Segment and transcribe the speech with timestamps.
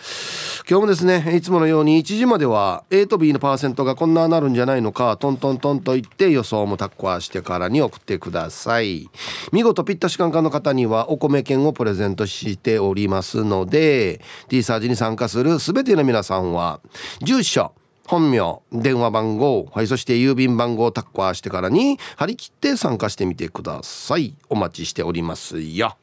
[0.70, 9.10] 今日もですねいつものように1時までは A と B のパーセントがこんななるんじゃないのかトントントンと言って予想もタッコアしてからに送ってください。
[9.54, 16.82] 見事ピッタシカンカンの方にはお米券をプレゼントしておりますので T サージに参加する全ての皆さんは
[17.22, 17.72] 住所
[18.08, 24.34] 本名電話番号、はい、そして郵便番号をタッコアしてからに張り切って参加してみてください。
[24.50, 25.98] お待ちしておりますよ。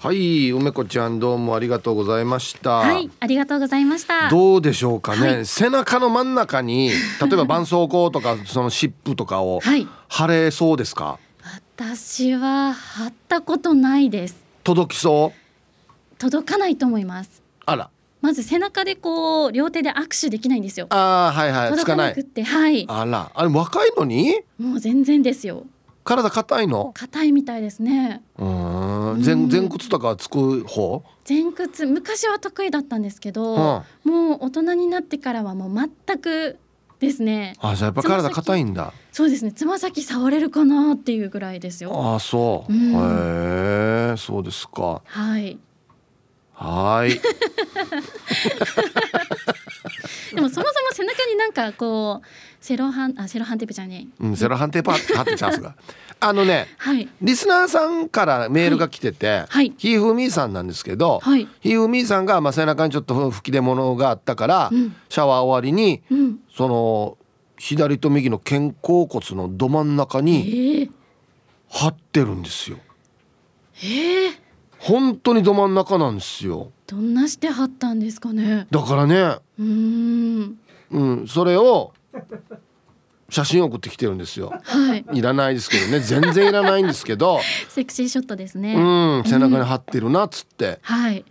[0.00, 2.70] はい梅子ちゃんどうもありがとうございました。
[2.70, 4.30] はいありがとうございました。
[4.30, 9.60] どうでしょうかね、はい、背中の真ん中に 例えば絆創膏とかその湿布とかを
[10.06, 11.18] 貼れそうですか、
[11.76, 14.36] 私は貼ったことないです。
[14.62, 16.16] 届きそう？
[16.16, 17.42] 届かないと思います。
[17.66, 17.90] あら。
[18.20, 20.86] まず背中でこう両手で握手できないんですよ。
[20.90, 21.70] ああはいはい。
[21.70, 22.86] 届かなくてはい。
[22.88, 23.32] あら。
[23.34, 24.42] あれ若いのに？
[24.60, 25.66] もう全然ですよ
[26.08, 26.92] 体硬いの？
[26.94, 28.22] 硬いみたいですね。
[28.38, 29.22] うん。
[29.22, 31.04] 前前屈とかつく方？
[31.28, 36.58] 前屈昔は得意だったんですけど、はあ、もう大人になってからはもう全く
[36.98, 37.52] ですね。
[37.60, 38.94] あじゃやっぱ体硬いんだ。
[39.12, 39.52] そうですね。
[39.52, 42.14] つま先触れるかなっていうぐらいですよ。
[42.14, 45.02] あそう、うん、へえそうですか。
[45.04, 45.58] はい。
[46.54, 47.20] はい
[50.34, 52.26] でもそもそも背中になんかこう
[52.60, 55.74] セロハンあセロハンテープじゃねえ、うん、セロハンテープ貼ってチャンスが。
[56.20, 67.18] あのね、はい、リスナーさんからメールが来てて、はい、ひふみーさんなんですけど、はい、ひふみーさんが、まあ、背中にちょっと吹き出物があったから、うん、シャワー終わりに、うん、その
[67.56, 70.90] 左と右の肩甲骨のど真ん中に
[71.70, 72.78] 貼ってるんですよ。
[73.80, 74.32] えー、
[74.78, 76.72] 本当にど真ん中なんですよ。
[76.88, 78.66] どんなして貼ったんですかね。
[78.70, 79.36] だからね。
[79.58, 80.58] うん。
[80.90, 81.92] うん、それを
[83.28, 84.58] 写真送ってきてるんですよ。
[84.64, 85.04] はい。
[85.12, 87.40] いらないですけどね、全然いらないんですけど。
[87.68, 88.74] セクシーショットですね。
[88.74, 90.66] うん、背中に貼ってるなっつって。
[90.66, 91.24] うん、はい。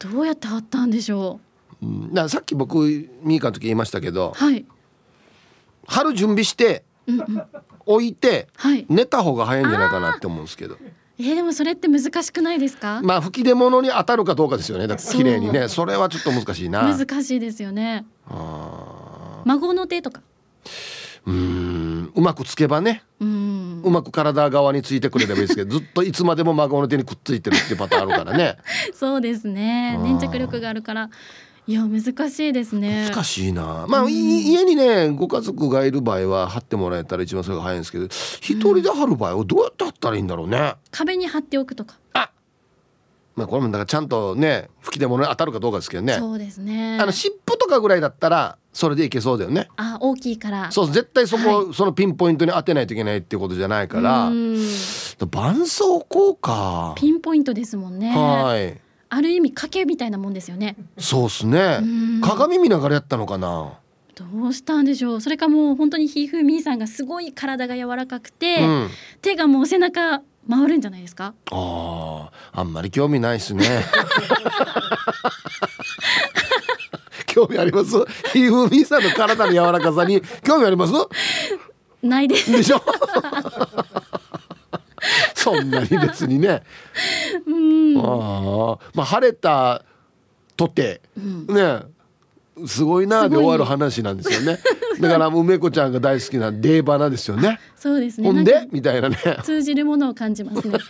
[0.00, 1.40] どうやって貼ったんでしょ
[1.80, 1.86] う。
[1.86, 2.78] うん、ださっき僕
[3.22, 4.34] ミーカの時言いましたけど。
[4.36, 4.66] はい。
[5.86, 6.84] 貼る準備して。
[7.06, 7.42] うんうん、
[7.86, 10.76] 置いて、はい、寝た方が早いんじゃないかなって思うんですけど。
[11.18, 13.00] えー、でもそれって難しくないですか？
[13.02, 14.86] まあ吹き出物に当たるかどうかですよね。
[14.86, 15.68] だ綺麗にね。
[15.68, 16.82] それはちょっと難しいな。
[16.96, 18.06] 難しいですよね。
[19.44, 20.20] 孫の手とか？
[21.26, 22.12] うん。
[22.14, 23.02] うまくつけばね。
[23.20, 23.24] う
[23.90, 28.56] まく体側についてくれればいいですけどずっといつまでも孫の手にくっついてるっていうパターンあるからね。
[28.94, 29.98] そうですね。
[29.98, 31.10] 粘着力があるから
[31.68, 33.10] いや難しいですね。
[33.10, 33.84] 難しいな。
[33.86, 41.96] まあ、うん、家にねご家族がいる場合は貼ってもらえたら一番それが早いんですけど一人で貼る場合はどうやって貼ったらいいんだろうね、壁に貼っておくとか。
[42.14, 42.30] あ
[43.36, 46.14] まあこれもだからちゃんとね吹き出物に当たるかどうかですけどね。
[46.14, 46.96] そうですね。
[46.98, 49.68] あの湿布とかぐらいだったらそれでいけそうだよね。
[49.76, 50.70] あ大きいから。
[50.72, 54.30] そう絶対そこ、はい、そのピンポイントに当てないといけないっていうことじゃないから。
[54.30, 58.16] 絆創膏かピンポイントですもんね。
[58.16, 60.76] はいある意味賭けみたいなもんですよね。
[60.98, 61.80] そうっすね。
[62.22, 63.72] 鏡見ながらやったのかな？
[64.14, 65.20] どうしたんでしょう。
[65.20, 68.90] それかもう本当にひふみさんがすごい体が柔らかくて、うん、
[69.22, 71.34] 手がもう背中回るんじゃないですか？
[71.52, 73.64] ああんまり興味ないですね。
[77.26, 77.92] 興味あります？
[78.32, 80.92] ひふみさんの体の柔らかさに興味あります？
[82.02, 82.50] ないです。
[82.50, 82.82] でしょ？
[85.34, 86.62] そんなに別にね。
[87.46, 89.84] うん、あまあ晴れた
[90.56, 91.82] とて、うん、ね
[92.66, 94.58] すごいなで終わる話なんですよね。
[95.00, 97.60] だから梅子ちゃんが大好きなデーバナですよね。
[97.76, 98.26] そうですね。
[98.26, 98.68] ほんで？
[98.72, 99.16] みたいなね。
[99.44, 100.78] 通じるものを感じますね。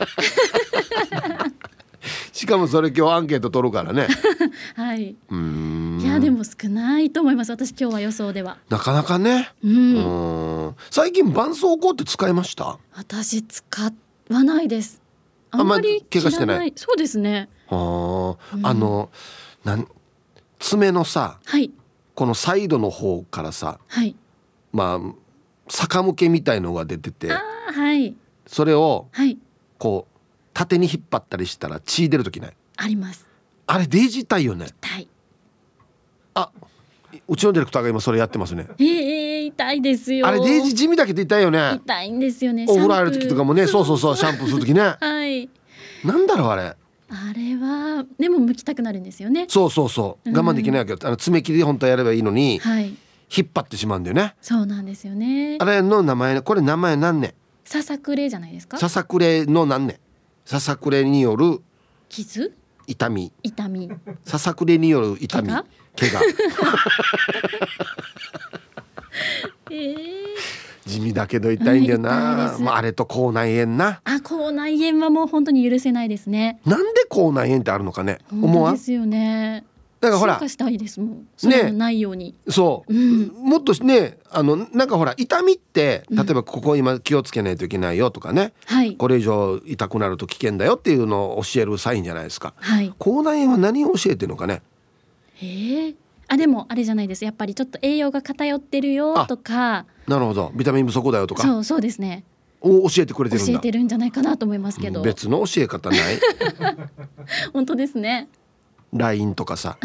[2.38, 4.06] しかもそれ今日アンケート取るからね。
[4.76, 5.10] はい。
[5.10, 7.50] いやでも少ないと思います。
[7.50, 8.58] 私今日は予想では。
[8.68, 9.50] なかなかね。
[9.64, 10.74] うん。
[10.90, 12.78] 最近絆創膏って使いました？
[12.94, 13.92] 私使
[14.30, 15.02] わないです
[15.50, 19.08] あんまり怪我してないそうですねあー、うんあの
[19.64, 19.88] なん
[20.60, 21.72] 爪のさはい
[22.14, 24.14] このサイドの方からさはい
[24.72, 25.14] まあ
[25.68, 28.14] 逆向けみたいのが出ててあーはい
[28.46, 29.38] それをはい
[29.78, 30.17] こう
[30.58, 32.52] 縦に引っ張ったりしたら血出る時ない？
[32.78, 33.24] あります。
[33.68, 34.66] あれデイジー痛いよね。
[34.82, 35.08] 痛い。
[36.34, 36.50] あ
[37.28, 38.66] うちのディレクターが今それやってますね。
[38.76, 40.26] えー、痛いですよ。
[40.26, 41.74] あれデイジー地味だけど痛いよね。
[41.84, 42.64] 痛いんですよね。
[42.68, 44.80] お風呂入る時とかもねそうそうそうシャンプーする時ね。
[44.98, 45.48] はい。
[46.04, 46.62] なんだろうあれ？
[46.62, 46.76] あ
[47.36, 49.46] れはでも剥きたくなるんですよね。
[49.48, 50.30] そうそうそう。
[50.30, 52.96] 我慢できないわけど、あの爪切りで本当はやればいいのにはい。
[53.36, 54.34] 引っ張ってしまうんだよね。
[54.40, 55.58] そうなんですよね。
[55.60, 57.34] あれの名前これ名前何ね
[57.64, 58.78] ささくれじゃないですか？
[58.78, 60.00] ささくれの何ね
[60.48, 61.60] ささくれによる
[62.08, 62.54] 傷？
[62.86, 63.30] 痛み。
[63.42, 63.90] 痛み。
[64.24, 65.48] ささくれによる痛み。
[65.48, 66.22] 怪我？
[70.86, 74.00] 地味だけど痛いんだよな、まあ、あれと口内炎な。
[74.04, 76.60] あ口内炎はもう本当に許せないですね。
[76.64, 78.16] なんで口内炎ってあるのかね。
[78.32, 79.66] 思わですよね
[80.00, 81.00] だからほら進化したいです。
[81.00, 83.28] もんそういうのないように、そう、うん。
[83.34, 86.16] もっとねあのなんかほら痛みってうん。
[86.16, 88.94] 例えばここ今気をつけないといけないよとかね、はい。
[88.96, 92.54] これ以上痛くなると危険だよっていうのを教えるサインじゃないですか。
[92.56, 92.94] はい。
[92.98, 94.62] 口内炎は何を教えてるのかね？
[95.40, 95.94] えー、
[96.28, 97.24] あでもあれじゃないです。
[97.24, 99.86] やっぱりちょっと栄養が偏ってるよとか。
[100.06, 100.52] なるほど。
[100.54, 101.42] ビタミン不足だよとか。
[101.42, 102.24] そうそうですね。
[102.60, 103.52] を教えてくれてるんだ。
[103.52, 105.02] 教えてるんじゃないかなと思いますけど。
[105.02, 106.18] 別の教え方ない？
[107.54, 108.28] 本当ですね
[108.92, 109.78] LINE とかさ。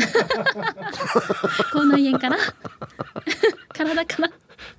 [1.72, 2.38] 口内炎から
[3.74, 4.32] 体から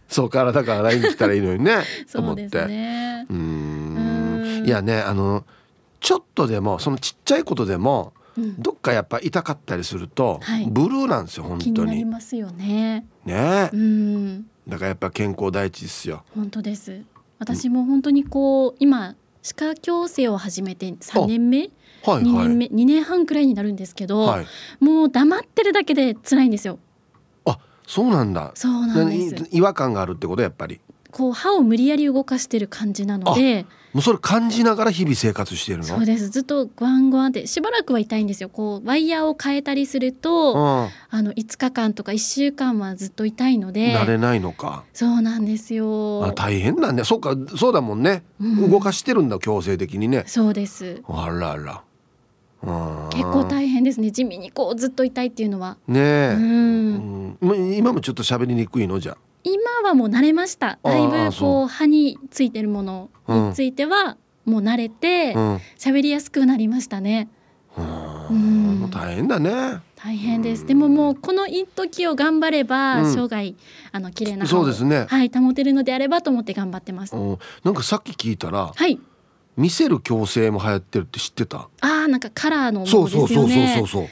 [0.08, 1.82] そう体から LINE 来たらいいのにね。
[2.10, 2.42] と思って。
[2.42, 4.66] そうですねうんん。
[4.66, 5.44] いやねあの
[6.00, 8.60] ちょっとでもそのちっちゃいことでもうん。
[8.60, 10.66] どっかやっぱ痛かったりすると、はい。
[10.66, 13.06] ブルーなんですよ本気になり当にますよね。
[13.24, 13.70] ね。
[13.72, 14.46] うん。
[14.66, 16.24] だからやっぱ健康第一ですよ。
[16.34, 17.02] 本当です。
[17.38, 21.70] 私も本当にこう今歯科矯正を始めて3年目
[22.04, 22.48] はい2はい。
[22.48, 24.46] 年目2年半くらいになるんですけど、はい。
[24.80, 26.78] もう黙ってるだけで辛いんですよ。
[27.44, 28.52] あそうなんだ。
[28.54, 29.34] そうなんです。
[29.34, 30.80] 何違和感があるってことやっぱり。
[31.10, 35.84] こう歯を無理やり動かしてる感じなのでもうそれ感じながら日々生活してるの？
[35.84, 36.28] そうです。
[36.28, 38.48] ずっとグワングワンってしばらくは痛いんですよ。
[38.48, 40.60] こうワイヤーを変えたりすると、うん、
[41.16, 44.82] あの5日間とか1週間はずっと痛いので慣れないのか。
[44.92, 46.24] そうなんですよ。
[46.26, 47.04] あ大変だね。
[47.04, 48.70] そうかそうだもんね、うん。
[48.72, 50.24] 動かしてるんだ強制的にね。
[50.26, 51.00] そうです。
[51.06, 51.72] あらあら。
[51.74, 51.93] うん
[53.10, 54.10] 結構大変ですね。
[54.10, 55.76] 地味にこうずっと痛いっていうのは。
[55.86, 57.38] ねえ、うん。
[57.74, 58.98] 今もちょっと喋りにくいの？
[59.00, 60.78] じゃ今はもう慣れました。
[60.82, 65.60] だいぶこう歯についてるものについてはもう慣れてうん。
[65.78, 67.28] 喋りやすくなりましたね。
[67.76, 67.82] う
[68.32, 68.80] ん。
[68.80, 69.80] もう大変だね。
[69.96, 70.66] 大変です。
[70.66, 73.12] でももうこの一時を頑張ればうん。
[73.12, 73.54] 生涯
[73.92, 77.16] あの綺麗なそうですね、はい保てるのであればと思って頑張ってます。
[77.16, 78.98] うん、なんかさっき聞いたらはい
[79.56, 81.68] 見せる矯正も流行ってるって知ってた？
[81.80, 84.08] あーなんかカラーのもそうのでそうそうそうそうそう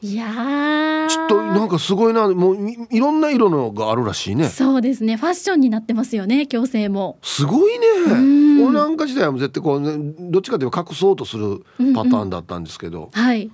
[0.00, 1.08] いやー。
[1.08, 2.28] ちょっとなんかすごいな。
[2.28, 4.48] もういいろんな色のがあるらしいね。
[4.48, 5.16] そうですね。
[5.16, 7.18] ファッションになってますよね矯正も。
[7.22, 8.60] すごいね。
[8.60, 8.64] ん。
[8.64, 11.64] 俺なんか時代は絶対こう、ね、どっちかというと隠そうとする
[11.94, 13.50] パターンだったんですけど、はい。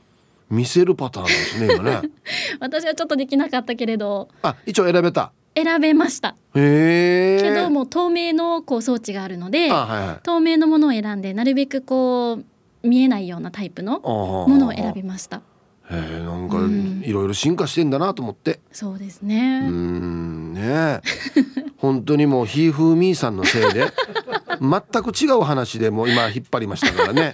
[0.50, 2.02] 見せるパターンですね今ね。
[2.60, 4.28] 私はちょっとできなかったけれど。
[4.42, 6.36] あ一応選べた選べました。
[6.54, 7.42] へえ。
[7.42, 10.16] けどもう透明のこう装置があるのであはいはい。
[10.22, 15.42] 透明のものを選んでなるべくこう見えないようなタイプのもものを選びました。
[15.90, 17.02] へえなんかうん。
[17.04, 18.60] いろいろ進化してんだなと思って。
[18.72, 21.00] そうですね、んね
[21.78, 23.86] 本当にもうひーふーみーさんのせいで
[24.60, 27.32] 全く違う話でもう今引っ張りましたからね。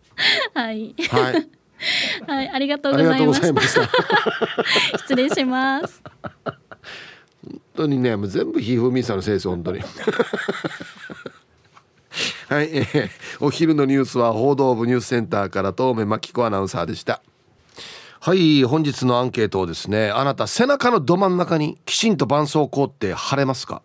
[0.54, 0.94] はい。
[1.10, 1.46] はい。
[2.26, 3.88] はいありがとうごございました。
[4.98, 6.02] 失礼します。
[6.44, 6.59] 本
[7.76, 9.80] 当にねもう全部ひふみさんのせいです本当に。
[12.48, 13.10] はい、えー
[13.40, 17.22] お昼のニュースは報道部ニュースセンターから東目真紀子アナウンサーでした。
[18.20, 23.82] はい本日のアンケートをですねあなた背中のど真ん中にきちんと絆創膏って貼れますか？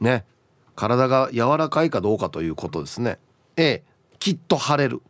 [0.00, 0.24] ね。
[0.76, 3.18] 体が柔らかいかどうかということですね。
[3.56, 3.82] A
[4.18, 5.02] きっと腫れる。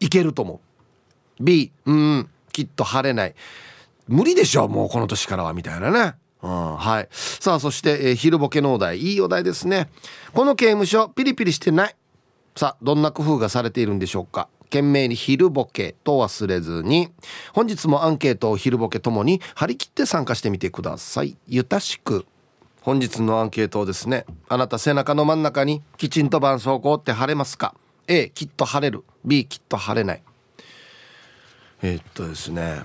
[0.00, 0.60] いけると思
[1.40, 1.42] う。
[1.44, 3.34] B うんきっと腫れない。
[4.08, 6.14] 無理でしょもうこの年からはみたいなね。
[6.42, 7.08] うん、はい。
[7.10, 8.98] さあそして、えー昼ボケのお題。
[8.98, 9.90] いいお題ですね。
[10.32, 11.96] この刑務所ピリピリしてない。
[12.56, 14.48] さあどんな工夫がされているんでしょうか。
[14.64, 17.10] 懸命に昼ボケと忘れずに。
[17.52, 21.36] 本日もアンケートを昼ボケともに張り切って参加してみてください。
[21.48, 22.24] ゆたしく。
[22.80, 24.24] 本日のアンケートをですね。
[24.48, 27.74] あなた背中の真ん中にきちんと絆創膏って貼れますか。
[28.06, 29.04] A きっと貼れる。
[29.24, 30.22] B きっと貼れない。
[31.82, 32.82] えーっとですね。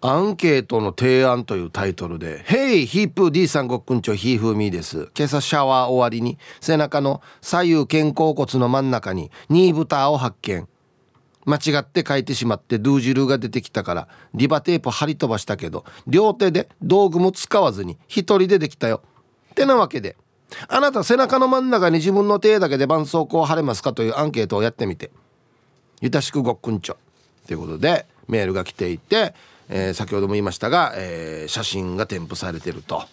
[0.00, 10.68] アンケートの提案というタイトルで「Hey ヒープ D さんごっくんちょひーふーみーです」今朝シャワー終わりに背中の左右肩甲骨の真ん中にニーブターを発見。
[11.44, 19.00] 間違って書いてしまってドゥージルが出てきたからリバテープ貼り飛ばしたけど両手で道具も使わずに一人でできたよ。
[19.52, 20.16] ってなわけで
[20.68, 25.10] あなた背中の真ん中に自分の手だけで絆創膏を貼れますかというアンケートをやってみて。
[26.00, 26.96] ゆたしくごっくんちょ。
[27.48, 29.34] ということでメールが来ていて
[29.68, 33.04] えー、先ほども言いましたが、えー、写真が添付されてると。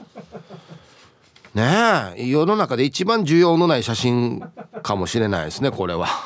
[1.53, 4.41] ねえ世の中で一番需要のない写真
[4.83, 6.07] かもしれないですねこれは。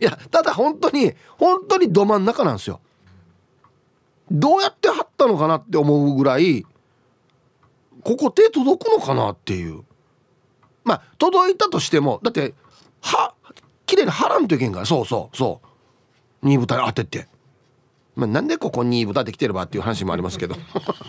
[0.00, 2.80] いやただ本当に本当にど真ん中なんですよ。
[4.30, 6.64] どうやって貼ったのかなって思うぐらい
[8.02, 9.84] ここ手届くのかなっていう
[10.84, 12.54] まあ届いたとしてもだって
[13.02, 13.34] は
[13.84, 15.66] 綺麗に貼らんといけんからそうそうそう
[16.46, 17.26] 2豚当てて、
[18.14, 20.56] まあ、なんでここに豚できてればっていう話もありますけど。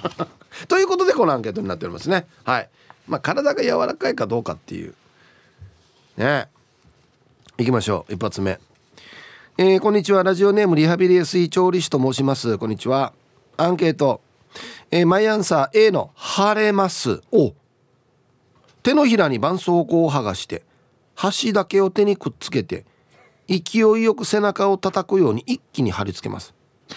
[0.67, 2.27] ということでこのアンケートになっておりますね。
[2.44, 2.70] はい。
[3.08, 4.94] まあ体が柔らかいかどうかっていう。
[6.17, 6.50] ね。
[7.58, 8.13] いきましょう。
[8.13, 8.60] 一発目。
[9.58, 10.24] えー、こんにちは。
[10.24, 12.58] ラジオネームリハビリエスイ調理師と申します。
[12.58, 13.13] こんにちは。
[13.56, 14.22] アンケート、
[14.91, 17.53] えー、マイアンサー A の「晴れます」を。
[18.84, 20.63] 手のひらに絆創膏を剥がして
[21.13, 22.86] 端だけを手にくっつけて
[23.48, 26.54] 勢いよく背中を叩くように一気に貼り付けます。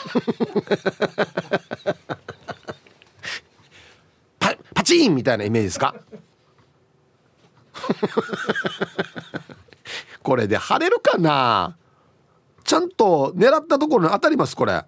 [4.38, 5.95] パパチンみたいなイメージですか？
[10.23, 11.76] これで貼れるかな？
[12.64, 14.85] ちゃんと狙ったところに当たりますこれ。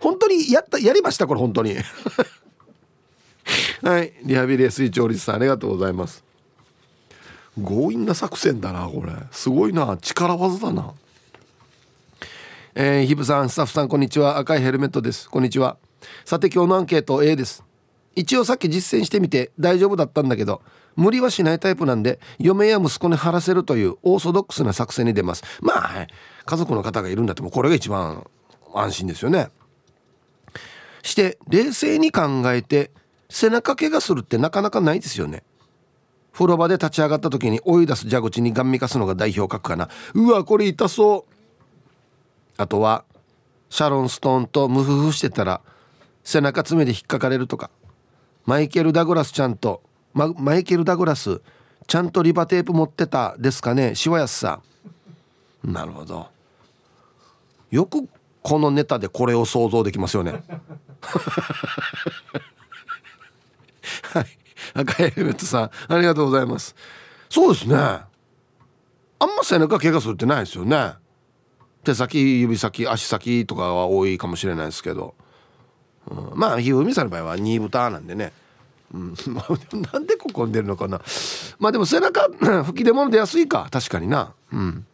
[0.00, 1.76] 本当にやったやりましたこれ本当に。
[3.82, 4.12] はい。
[4.24, 6.24] リハビリ水調理師さんありがとうございます。
[7.56, 9.12] 強引な作戦だなこれ。
[9.30, 10.94] すごいな力技だな。
[12.74, 14.38] えー、ヒブさんスタッフさんこんにちは。
[14.38, 15.28] 赤いヘルメットです。
[15.28, 15.76] こんにちは。
[16.24, 17.62] さて今日のアンケート A です。
[18.14, 20.62] 一応さっき実践してみて大丈夫だったんだけど
[20.96, 25.44] 無理はしないタイプなんで嫁や息子に貼らせるというオーソドックスな作戦に出ます。
[25.60, 26.06] まあ
[26.44, 28.26] 家族の方がいるんだってもこれが一番
[28.74, 29.48] 安心ですよね。
[31.02, 32.90] して冷静に考えて
[33.28, 35.42] 背中怪我するってなかなかないですよね。
[36.32, 39.88] 風呂場で立ち上がった時に追い出す蛇口にガン見かすのが代表格かな。
[40.14, 41.34] うわこれ痛そう。
[42.56, 43.04] あとは
[43.70, 45.60] シャロン・ストーンとムフフしてたら
[46.24, 47.70] 背中爪で引っかかれるとか。
[48.44, 49.82] マイケル・ダグラスちゃんと、
[50.14, 51.40] ま、マイケル・ダグラス
[51.86, 54.60] ちゃんとリバテープ持ってたですかねしわやすさ
[55.62, 56.26] なるほど。
[57.70, 58.08] よく
[58.42, 60.42] このネタでこれを想像できますよね。
[64.12, 64.41] は い
[64.74, 66.74] 赤いヘルメットさんありがとうございます。
[67.28, 67.76] そうですね。
[67.76, 68.06] あ
[69.24, 70.94] んま背中怪我するってないですよね。
[71.84, 75.14] 手先指先足先とかは多いかもしれないですけど、
[76.08, 78.32] うん、まあひふみさんの場合は2豚なんでね。
[78.92, 79.14] うん、
[79.92, 81.00] なんでここに出るのかな。
[81.58, 82.28] まあでも背中
[82.64, 84.34] 吹き出物出やすいか確かにな。
[84.52, 84.86] うん。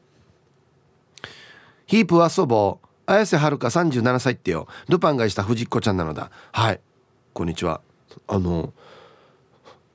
[1.87, 2.89] ヒープ遊ぼう。
[3.07, 4.69] 綾瀬はるか37歳ってよ。
[4.89, 6.31] ルパンがした藤子ちゃんなのだ。
[6.53, 6.81] はい。
[7.33, 7.81] こんにちは。
[8.27, 8.75] あの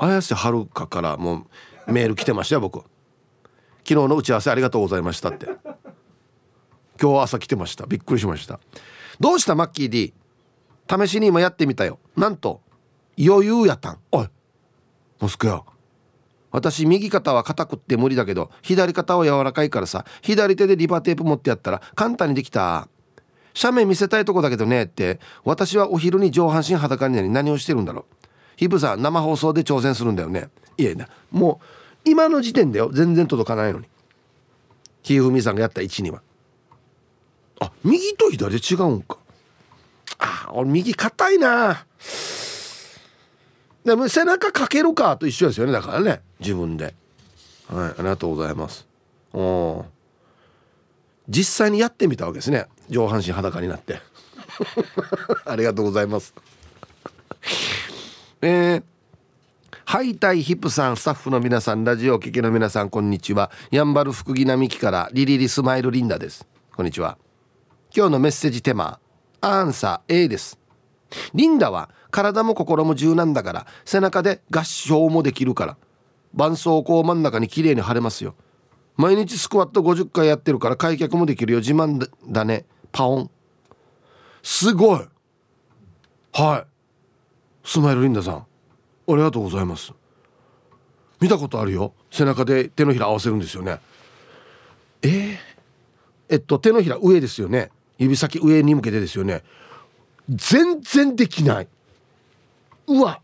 [0.04, 1.48] 綾瀬はるかからも
[1.88, 2.80] うメール来てましたよ僕。
[2.80, 2.90] 昨
[3.90, 5.48] 日の打ち合わせありがとうございましたって。
[7.02, 7.86] 今日朝来てました。
[7.86, 8.60] びっくりしました。
[9.20, 10.14] どうしたマッキー D
[10.90, 12.00] 試しに今やってみたよ。
[12.18, 12.62] なんと
[13.18, 14.00] 余裕やったん。
[14.12, 14.28] おい
[15.20, 15.66] モスクよ
[16.52, 22.88] 私右肩は硬くって無理だけど左肩は柔らかいからさ左手でリバーテープ持ってやったら簡単にできた。
[23.56, 25.20] 斜面見せたいとこだけどねって。
[25.46, 28.16] 私はお昼に上半身裸になり何をしてるんだろう。
[28.56, 30.50] ヒブさん生放送で挑戦するんだよね。
[30.78, 33.88] いやいやもう今の時点でよ全然届かないのに。
[35.02, 36.22] ひふみさんがやった位置には。
[37.60, 39.18] あ右と左違うんか。
[40.20, 41.86] あ俺右硬いな。
[43.84, 45.74] でも背中かけるかと一緒ですよね。
[45.74, 46.94] だからね自分で。
[47.68, 48.88] はいありがとうございます。
[49.34, 49.86] お
[51.28, 52.68] 実際にやってみたわけですね。
[52.90, 54.02] 上半身裸になって。
[55.46, 56.34] ありがとうございます。
[58.46, 58.84] えー
[59.86, 63.52] ハイタイヒップさんスタッフの皆さんラジオ聴きの皆さんこんにちは。
[63.72, 66.46] やんばる福木並木からリリリスマイルリンダです。
[66.76, 67.18] こんにちは。
[67.96, 69.00] 今日のメッセージテーマ
[69.42, 70.60] アンサー A です。
[71.34, 75.78] リンダは体も心も柔軟だから背中で合唱もできるから。
[76.34, 78.36] 絆創膏真ん中に綺麗に貼れますよ。
[78.96, 81.60] 毎日スクワット50回やってるから開脚もできるよ。
[81.60, 82.66] 自慢だね。
[82.92, 83.32] パオン。
[84.44, 85.00] すごい。
[86.34, 86.73] はい。
[87.64, 88.46] スマイルリンダさんあ
[89.08, 89.94] りがとうございます。
[91.20, 91.94] 見たことあるよ。
[92.12, 93.80] 背中で手のひら合わせるんですよね。
[95.02, 95.38] えー、
[96.30, 97.72] えっと手のひら上ですよね。
[97.98, 99.44] 指先上に向けてですよね。
[100.30, 101.68] 全然できない。
[102.88, 103.22] うわ。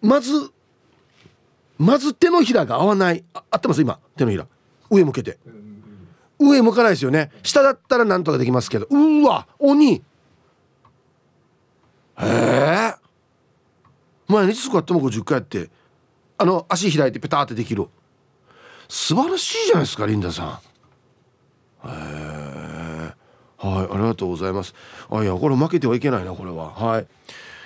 [0.00, 0.50] まず
[1.78, 3.24] まず手のひらが合わない。
[3.34, 3.82] あ合ってます？
[3.82, 4.46] 今手のひら。
[4.90, 5.38] 上向けて。
[6.38, 7.30] 上向かないですよね。
[7.42, 8.86] 下だったらなんとかできますけど。
[8.90, 9.46] うわ。
[9.58, 9.94] 鬼。
[9.94, 10.02] へ
[12.20, 12.94] え
[14.28, 15.70] 毎日スクワットも50回やって
[16.38, 17.86] あの足開いてペタってできる。
[18.88, 20.60] 素晴らしいじゃないですかリンダさ
[21.84, 21.88] ん。
[21.88, 23.14] へえ
[23.58, 24.74] はいありがとうございます。
[25.10, 26.70] あいやこれ負けてはいけないなこれは。
[26.70, 27.06] はい。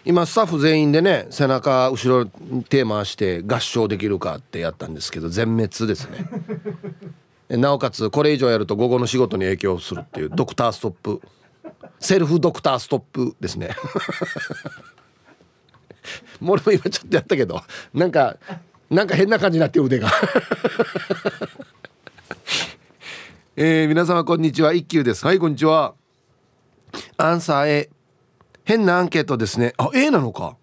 [0.05, 2.27] 今スタッフ全員でね背中後ろ
[2.69, 6.27] 手回して合唱できるかってやったんですけど全滅ですね。
[7.59, 11.21] なおかつこれ以上やると午後の仕事に影響するっていうドクターストップ。
[11.99, 13.77] セルフドクターストップですね。
[16.41, 17.63] も俺も今ちょっとやったけど
[17.95, 18.37] なんか
[18.91, 20.11] なんか変な感じになって腕が。
[23.57, 24.73] えー、皆様こんにちは。
[24.73, 25.25] 一休です。
[25.27, 25.95] はいこんにちは。
[27.17, 27.91] アンサー A
[28.65, 29.75] 変なアンケートですね。
[29.77, 30.57] あ A なのか。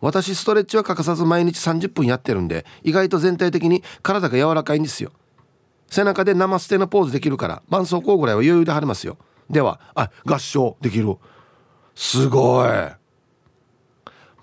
[0.00, 5.12] 私ストレッチは欠かさず毎日30分やってるんで意外と全体的に体が柔らかいんですよ。
[5.88, 9.16] 背中でナマステのポーズできるから絆創膏ぐらいは余裕で貼れますよ。
[9.48, 11.16] ではあ合唱できる。
[11.94, 12.68] すごい。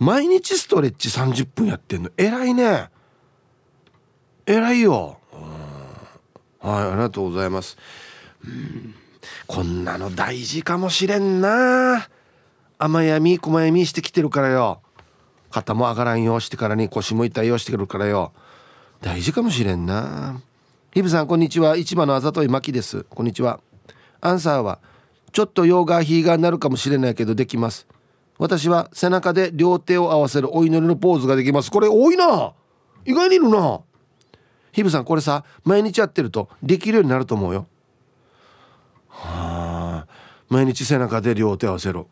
[0.02, 2.10] 毎日ストレッチ30分やってんの。
[2.18, 2.90] 偉いね。
[4.48, 5.20] 偉いよ。
[6.60, 7.78] はいありがとうございます。
[9.46, 12.10] こんなの大事かもしれんな。
[12.80, 14.82] 甘やみ細やみしてきてるからよ。
[15.52, 18.34] 肩も上がらんよしてからに腰も痛いよしてくるからよ。
[19.02, 20.42] 大事かもしれんな。
[20.96, 21.78] ヒブさんこんにちは。
[21.78, 23.04] 市場のあざといまきです。
[23.04, 23.60] こんにちは。
[24.20, 24.80] アンサーは
[25.32, 27.86] ちょっとヨーガーヒーガーになるかもしれないけどできます。
[28.42, 31.70] 私は背中で両手を合わせるお祈りのポーズができます。
[31.70, 32.54] これ多いな。
[33.06, 33.82] 意外にいるな。
[34.72, 37.68] ヒブさんこれさ毎日やってるとできるようになると思うよ。
[39.10, 40.12] はあ。
[40.50, 42.08] 毎日背中で両手合わせる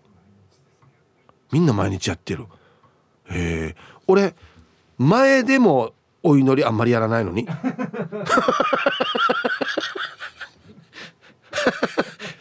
[1.52, 2.46] みんな毎日やってる。
[3.32, 3.76] へえ。
[4.06, 4.36] 俺
[5.00, 7.48] 前でもお祈りあんまりやらないのに。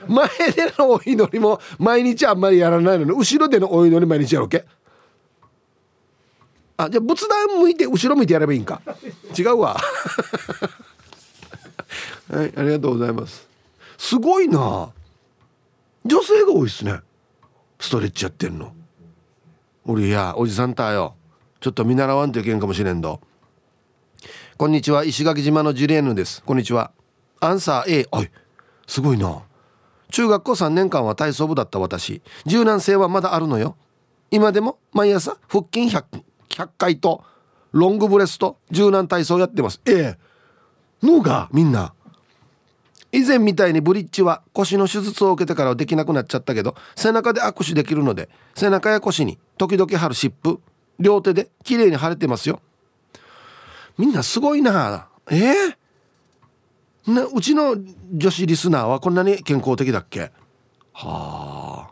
[0.09, 4.65] 前でのお祈りも毎日あんまりやらないのに後ろでのお祈り毎日やろうけ。
[6.77, 8.81] あじゃあ仏壇向いて後ろ向いてやればいいんか。
[9.39, 9.77] 違うわ。
[12.31, 13.49] はいありがとうございます。
[13.97, 14.91] すごいな。
[16.05, 17.01] 女性が多いっすね。
[17.81, 18.73] ストレッチやってんの。
[19.85, 21.15] 俺いやおじさんたよ。
[21.61, 23.21] ちょっと見習わんといけんかもしれんど。
[24.57, 26.43] こんにちは石垣島のジュリエヌです。
[26.45, 26.93] こんにちは。
[27.41, 28.31] アンサー A おい
[28.87, 29.43] すごいな。
[30.11, 32.23] 中学校3年間は体操部だった私。
[32.47, 33.77] 柔軟性はまだあるのよ。
[34.31, 36.05] 今でも毎朝腹筋 100,
[36.51, 37.25] 100回と
[37.73, 39.81] ロングブレスと柔軟体操やってます。
[39.87, 40.19] ええ。
[41.03, 41.93] のがみんな。
[43.11, 50.61] 以前みたいにブリッジは腰の手術を受けてからはできなくなっちゃったけど背中で握手できるので背中や腰に時々貼る湿布
[50.99, 52.61] 両手で綺麗に貼れてますよ。
[53.97, 55.09] みんなすごいな。
[55.31, 55.77] えー、
[57.15, 57.77] なうちの
[58.13, 60.31] 女子リスナーはこんなに健康的だっけ？
[60.93, 61.91] は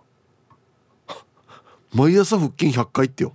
[1.08, 1.14] あ。
[1.94, 3.34] 毎朝腹筋100回ってよ。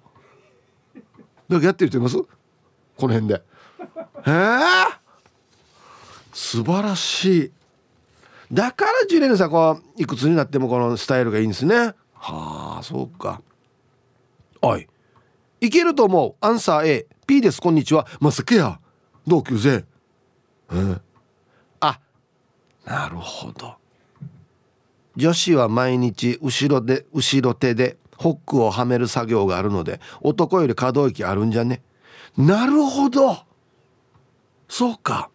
[1.50, 2.18] だかやってる人います？
[2.18, 2.28] こ
[3.08, 3.42] の辺で。
[4.26, 4.62] えー、
[6.34, 7.52] 素晴らしい。
[8.52, 11.96] だからジュレーヌさんこういくつになってもこのスタイルがいいんですね。
[12.14, 13.42] はあそうか。
[14.62, 14.88] おい。
[15.62, 16.36] いけると思う。
[16.46, 17.62] アンサー A P です。
[17.62, 18.06] こんにちは。
[18.20, 18.80] まさかや
[19.26, 19.86] 同級生。
[20.70, 21.02] うんあ
[22.86, 23.76] なるほど。
[25.16, 31.82] 女子は毎日後ろで後ろ手でホックをはめる作業があるので男より可動域あるんじゃね？
[32.38, 33.40] なるほど。
[34.70, 35.30] そうか。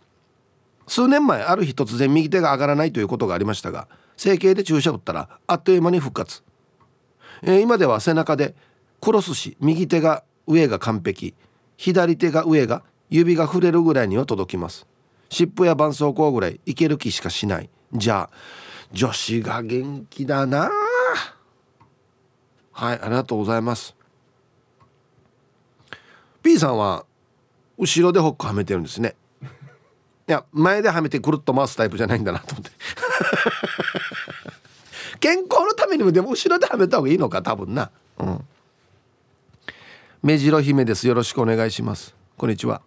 [0.86, 6.44] 数年前ある日突然右手が上がらないということがありましたが整形で注射打ったらあっという間に復活、
[7.42, 8.54] えー、今では背中で
[9.00, 11.34] クロスし右手が上が完璧
[11.76, 14.86] 左手が上が指が触れるぐらいには届きます。
[15.28, 17.70] 湿布や絆創膏ぐらいいける気しかしない。
[17.92, 18.36] じゃあ
[18.92, 20.70] 女子が元気だな。
[22.72, 23.96] はいありがとうございます。
[26.42, 27.04] P さんは
[27.78, 29.14] 後ろでホックはめてるんですね。
[30.28, 32.70] いや前ではめてくるっと回すタイプじゃないんだなと思って。
[35.20, 37.90] 健康のためにもでも後ろではめた方がいいのか多分な。
[38.18, 38.44] うん。
[40.22, 41.06] 目白姫です。
[41.06, 42.14] よろしくお願いします。
[42.36, 42.82] こんにちは。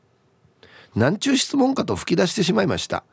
[0.95, 3.03] なんちゅう質問かと吹き出してしまいました、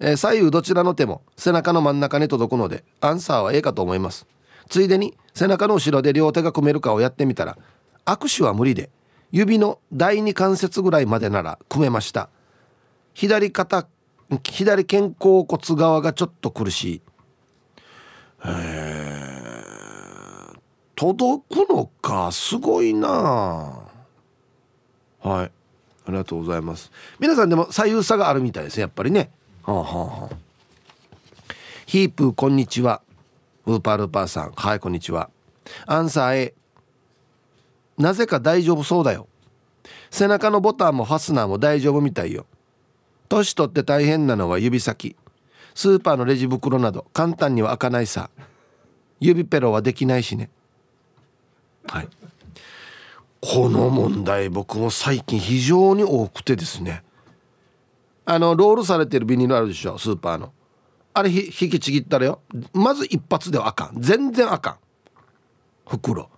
[0.00, 4.26] えー、左右どちらの手も背中の真ん中に届くのでアンサーは A かと思います。
[4.68, 7.58] ついでに背中の後ろで両手が組めるかをやってみたら
[8.06, 8.90] 握手は無理で
[9.30, 12.28] 指の第二関節ぐらいまでなら組めました。
[13.14, 13.86] 左肩
[14.42, 17.02] 左肩甲骨側がちょっと苦しい。
[18.46, 19.04] え
[20.96, 23.08] 届くのかすごいな
[25.20, 25.50] はい。
[26.06, 26.90] ありがとうございます。
[27.18, 29.30] 皆さんでも左右差があるみたいですやっぱりね。
[29.62, 30.36] はあははあ。
[31.86, 33.00] ヒープこんにちは。
[33.66, 34.52] ウーパールーパーさん。
[34.52, 35.30] はいこんにちは。
[35.86, 36.54] アンサー A
[37.96, 39.28] なぜか大丈夫そうだよ。
[40.10, 42.46] 背中のボタンもファスナーも大丈夫みたいよ。
[43.28, 45.16] 年取って大変なのは指先。
[45.74, 48.30] スーパーのレジ袋など簡単には開かないさ。
[49.20, 50.50] 指ペロはできないしね。
[51.86, 52.08] はい。
[53.46, 57.04] この問題僕も最近非常に多くてですね。
[58.24, 60.54] あのロールされてるビニールあるでしょスーパーの。
[61.12, 62.40] あれ引きちぎったらよ。
[62.72, 64.00] まず一発ではあかん。
[64.00, 64.76] 全然あかん。
[65.86, 66.30] 袋。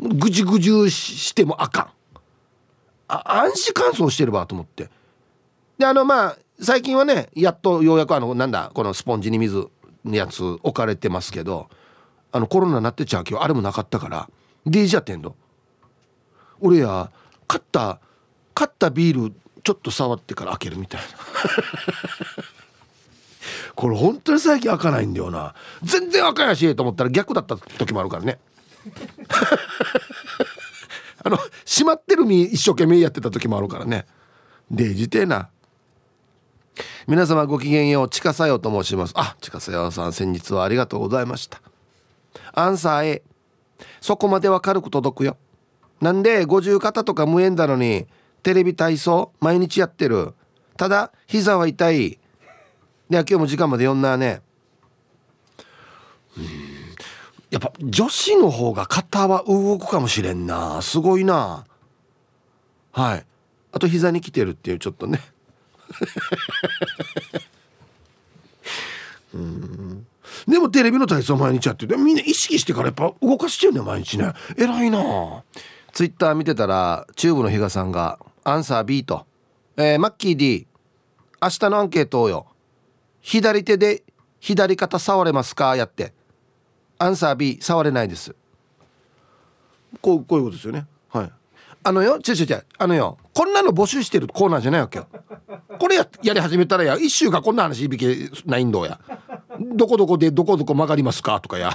[0.00, 1.90] ぐじぐじしてもあかん。
[3.08, 4.88] あ暗視乾燥してればと思って。
[5.76, 9.68] であのまあ最近はねやっとようやくあのなんだこのスポンジに水
[10.06, 11.68] のやつ置かれてますけど
[12.32, 14.30] あのコロナになってちゃう今日あれもなかったから
[14.66, 15.36] DJ やってんの。
[16.60, 17.10] 俺や
[17.46, 18.00] 買った
[18.54, 21.06] 買ったビールちょっと触ってから開けるみたいな。
[23.74, 25.54] これ本当に最近開かないんだよな。
[25.82, 28.38] 全然開かないしと思ったら逆だった時もあるからね。
[31.22, 34.06] あの閉まってる身一生懸命やってた時もあるからね。
[34.70, 35.48] デジてえな。
[37.06, 39.12] 皆様ごきげんようちかさよと申します。
[39.16, 41.60] あちかさよさん先日はありがとうございました。
[42.52, 43.22] アンサー A
[44.00, 45.36] そこまでは軽く届くよ。
[46.00, 48.06] なんで五十肩とか無縁だのに
[48.42, 50.34] テレビ体操毎日やってる。
[50.76, 52.18] ただ膝は痛い。
[53.10, 54.42] で今日も時間まで読んだね。
[56.36, 56.44] うん。
[57.50, 60.82] やっぱ女子の方が肩は動くかもしれんな。
[60.82, 61.64] すごいな。
[62.92, 63.24] はい。
[63.72, 65.20] あと膝に来てるっていうちょっとね。
[69.34, 70.06] うん。
[70.46, 74.32] でもテレビの体操毎日やっててみんな意識してからやっぱ動かしてるね毎日ね。
[74.56, 75.42] 偉いな。
[75.98, 79.26] ツイッター見てたらチューブの比嘉さんが「アンサー B と」
[79.76, 80.68] えー、マッキー D
[81.42, 82.46] 明日のアンケートをよ。
[83.20, 84.04] 左手で
[84.38, 85.74] 左肩触れますか？
[85.74, 86.12] やって。
[86.98, 88.36] アンサー B 触れないです。
[90.00, 90.86] こうこういうことですよね。
[91.08, 91.32] はい。
[91.82, 92.66] あのよ違う違う違う。
[92.78, 95.08] あのよこんなの募集してるコーナーじゃないわけよ。
[95.80, 99.00] これややり始めたらや一週間こんな話響きないんどや。
[99.74, 101.40] どこどこでどこどこ曲がりますか？
[101.40, 101.72] とかや。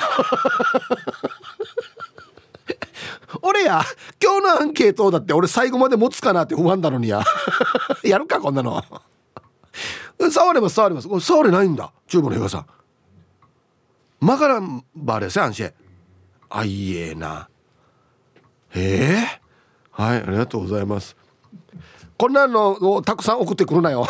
[3.45, 3.83] 俺や
[4.23, 7.23] 今日のアンケートだって俺最後まで持つかなって不安なのにや。
[8.01, 8.81] やるかこんなの。
[10.31, 11.09] 触れます触れます。
[11.19, 11.91] 触れないんだ。
[12.07, 12.65] チューブの平さん。
[14.21, 15.73] 曲がらんばれせアンシェ。
[16.49, 17.49] あいえな。
[18.73, 19.41] ええ、
[19.91, 21.17] はいありがとうございます。
[22.17, 24.07] こんなのをたくさん送ってくるなよ。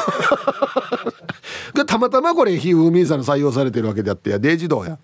[1.88, 4.38] たまたまこれヒーウーミンさんの採用されてるわけであってや。
[4.38, 5.00] デイジドや。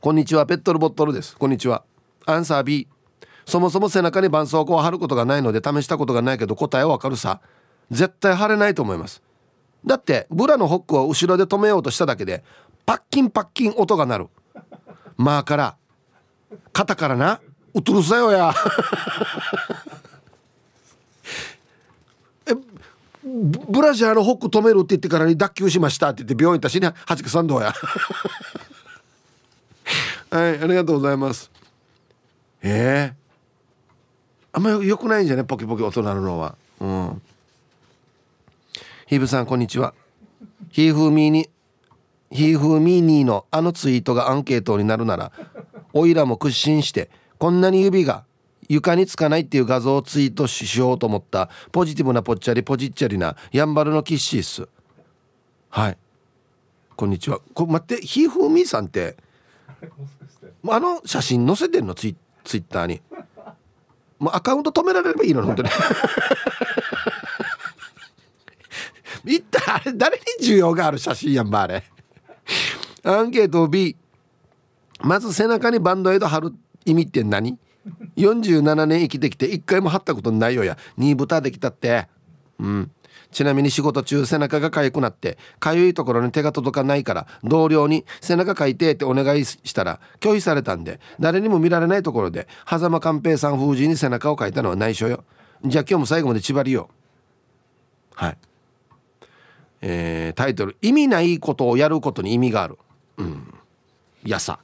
[0.00, 1.36] こんにちはペットルボットルです。
[1.36, 1.84] こんにちは。
[2.32, 2.88] アンサー B
[3.46, 7.40] そもそも背中に絆創膏を貼ることがないので試したことがないけど答えはわかるさ。
[7.90, 9.22] 絶対貼れないと思います。
[9.84, 12.44] だってブラのホックを後ろで止めようとしただけで
[12.86, 14.28] パッキンパッキン音が鳴る。
[15.16, 15.76] まあから
[16.72, 17.40] 肩からな
[17.74, 18.54] うとるさよや。
[22.46, 22.54] え
[23.24, 26.10] ブラジャーのホック止めるって言ってからに脱臼しました。
[26.10, 26.92] って言って病院行ったしね。
[27.06, 27.74] 八九三道や。
[30.30, 31.50] はいありがとうございます。
[32.62, 35.44] ええー、あんまよくないんじゃね？
[35.44, 36.56] ポキポキ音鳴るのは。
[36.80, 37.22] うん。
[39.06, 39.94] ヒーブさんこんにちは。
[40.70, 41.48] ヒーフーミーに
[42.30, 45.32] ヒーフーミーニーのあのツイートがアンケートになるなら
[45.92, 48.24] おいらも屈伸してこんなに指が
[48.68, 54.68] 床につかないっていう画像をツイートしようと思ったポジティブなぽっちゃりポジッチャリなやんばるのキッシーっす。
[55.70, 55.98] はい。
[56.94, 57.40] こんにちは。
[57.54, 59.16] こ待ってひーふーみーさんって
[60.68, 61.94] あの写真載せてんの？
[61.94, 63.00] ツイツイッターに。
[64.18, 65.70] もうアカウント止められればいいの本当に。
[69.24, 71.84] 一体あれ誰に需要がある写真やんばあれ。
[73.02, 73.96] アンケート B
[75.02, 76.52] まず背中にバンドエイド貼る
[76.84, 77.58] 意味って何
[78.16, 80.76] ？47年生きてきて一回も貼ったことないよや。
[80.98, 82.08] 2豚できたって。
[82.58, 82.90] うん
[83.30, 95.24] ちなみに仕事中背中が痒くなって痒いところに手が届かないから同僚に背中かいてってお願いしたら拒否されたんで誰にも見られないところで狭間寛平さん封じに背中を書いたのは内緒よ。
[95.64, 96.88] じゃあ今日も最後まで縛りよ
[98.14, 98.38] はい。
[99.82, 102.78] えー、タイトル「意味ないことをやることに意味がある」
[103.18, 103.54] うん。
[104.24, 104.58] やさ。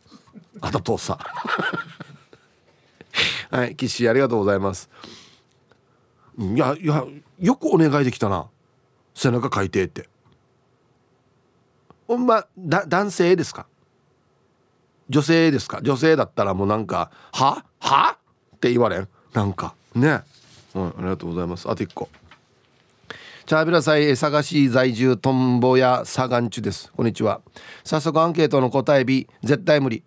[0.61, 1.19] あととさ。
[3.51, 4.91] はい岸ありがとうございます。
[6.39, 7.05] いやいや
[7.39, 8.49] よくお願いできたな。
[9.17, 10.09] 背中書いてって。
[12.07, 13.67] ほんまだ男性ですか？
[15.09, 15.81] 女性ですか？
[15.83, 17.65] 女性だったらもうなんか「は？
[17.81, 18.19] は？
[18.57, 19.09] って言われん？
[19.33, 20.21] なんかね。
[20.75, 21.69] うん、ありがとうございます。
[21.69, 22.11] あと1個。
[23.47, 26.93] チャービラサイ探し在住トンボやサガンチュです。
[26.93, 27.41] こんにちは。
[27.85, 30.03] 早速アンケートの答え B 絶対無理。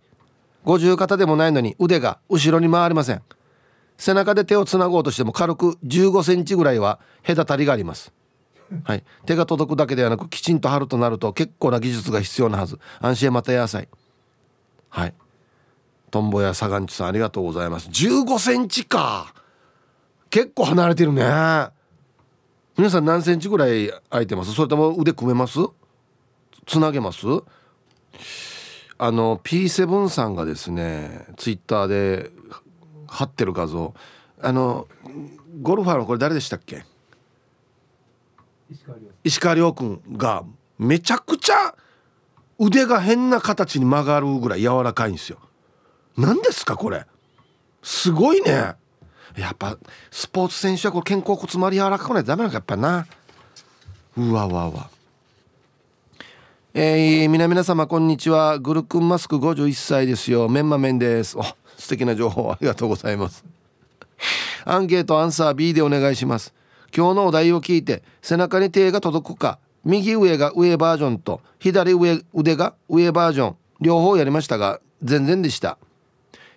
[0.66, 3.24] 50肩でもないのに腕が後ろに回りません。
[3.98, 8.14] 背中で手をつなごうとしても軽く15センチぐらいは隔たりがあります。
[8.84, 12.80] はい、手が届くだけではなくきちんと貼るとなると結構な技術が必要なはず。
[13.00, 13.88] 安心へまた野菜
[14.90, 15.14] はい。
[16.12, 17.90] トンボやサガンチさんありがとうございます。
[17.90, 19.34] 15センチか。
[20.30, 21.24] 結構離れてるね。
[22.78, 24.54] 皆さん何センチぐらい空いてます？
[24.54, 25.60] それとも腕組めます？
[26.66, 27.26] つなげます？
[28.98, 32.30] あの P7 さんがですねツイッターで
[33.08, 33.94] 貼ってる画像。
[34.42, 34.88] あの
[35.62, 36.86] ゴルファーのこれ誰でしたっけ？
[39.24, 40.44] 石川遼君が
[40.78, 41.76] めちゃくちゃ
[42.60, 45.40] 腕が変な形に曲がるぐらい柔らかいんですよ。
[46.18, 47.06] 何ですかこれ。
[47.82, 48.76] すごいね。
[49.38, 49.78] やっぱ
[50.12, 53.08] スポーツ選手はこれ肩甲骨周り柔らかくないとダメなんかやっぱな。
[54.18, 54.90] うわわわ。
[56.74, 58.60] えー、皆々様こんにちは。
[58.60, 60.50] グルクンマスク51歳ですよ。
[60.50, 61.38] メンマメンです。
[61.38, 61.44] お
[61.78, 63.46] 素敵な情報ありがとうございます。
[64.66, 66.54] アンケートアンサー B でお願いします。
[66.96, 75.78] 今日のお題を聞いて背中に手が届くか右上が上バージョンと左上腕が上バージョン両方やりましたが全然でした。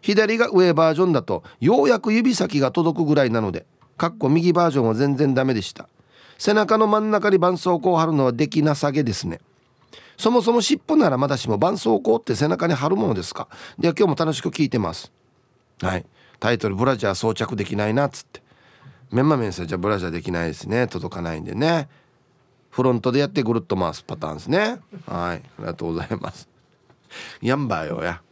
[0.00, 3.66] 左が上バージョンだとようやく指先が届くぐらいなので
[3.96, 5.88] かっこ右バージョンは全然ダメでした。
[6.38, 9.40] 背中の真ん中に絆創膏を貼るのはできなさげですね。
[10.18, 13.46] そもそも尻尾ならまだしも絆創膏って背中に貼るものですか？
[13.78, 15.12] では今日も楽しく聞いてます。
[15.80, 16.04] はい。
[16.40, 18.41] タイトルブラジャー装着できないなっつって。
[19.12, 20.88] メンマメンさんじゃブラジャーできないですね。
[20.88, 21.88] 届かないんでね。
[22.70, 24.80] フロントでやってぐるっと回すパターンですね。
[25.06, 25.36] はい。
[25.36, 26.48] ありがとうございます。
[27.42, 28.22] やんばよや。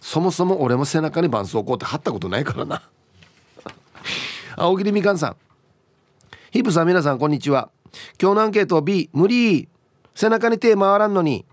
[0.00, 2.82] そもそも俺も背中に絆創膏って貼ったことないからな。
[4.54, 5.36] 青桐みかんさん。
[6.52, 7.68] ヒップさん皆さんこんにちは。
[8.20, 9.68] 今日のアンケート B 無理。
[10.14, 11.44] 背中に手回らんのに。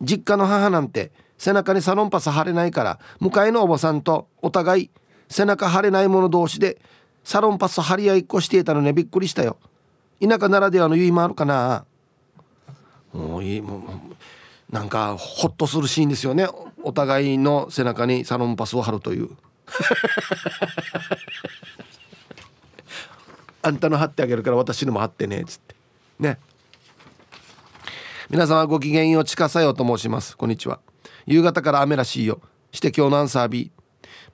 [0.00, 1.10] 実家の母なんて。
[1.38, 3.00] 背中にサロンパス貼れないから。
[3.18, 4.90] 向かいのおばさんとお互い
[5.28, 6.80] 背中貼れない者同士で
[7.24, 8.92] サロンパス貼り合いっこしていたのね。
[8.92, 9.56] びっくりしたよ。
[10.20, 11.84] 田舎ならではの言いもあるかな。
[13.12, 13.82] もういいもう
[14.70, 16.46] なんかホッとするシーンですよね。
[16.82, 19.30] お互いの背中にサロンパスを貼るという。
[23.62, 25.40] あんたの貼ってあげるから私のも貼ってね。
[25.40, 25.74] っつって。
[26.18, 26.38] ね。
[28.28, 30.36] 皆様ごきげんよう近さよと申します。
[30.36, 30.80] こんにちは。
[31.26, 32.42] 夕方から雨らしいよ。
[32.72, 33.72] して今日のアンサー B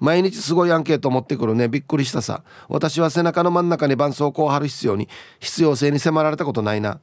[0.00, 1.68] 毎日すごいアンケート持ってくるね。
[1.68, 2.42] びっくりしたさ。
[2.68, 5.08] 私は背中の真ん中に絆創膏を貼る必要に
[5.38, 7.00] 必要性に迫られたことないな。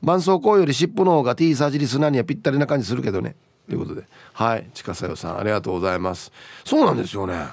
[0.00, 3.36] 絆創膏より尻尾の方が T サージリスナーにはぴったりな感じするけどね。
[3.68, 4.04] ということで。
[4.32, 4.68] はい。
[4.72, 6.32] 近さよさんありがとうございます。
[6.64, 7.48] そうなんですよね。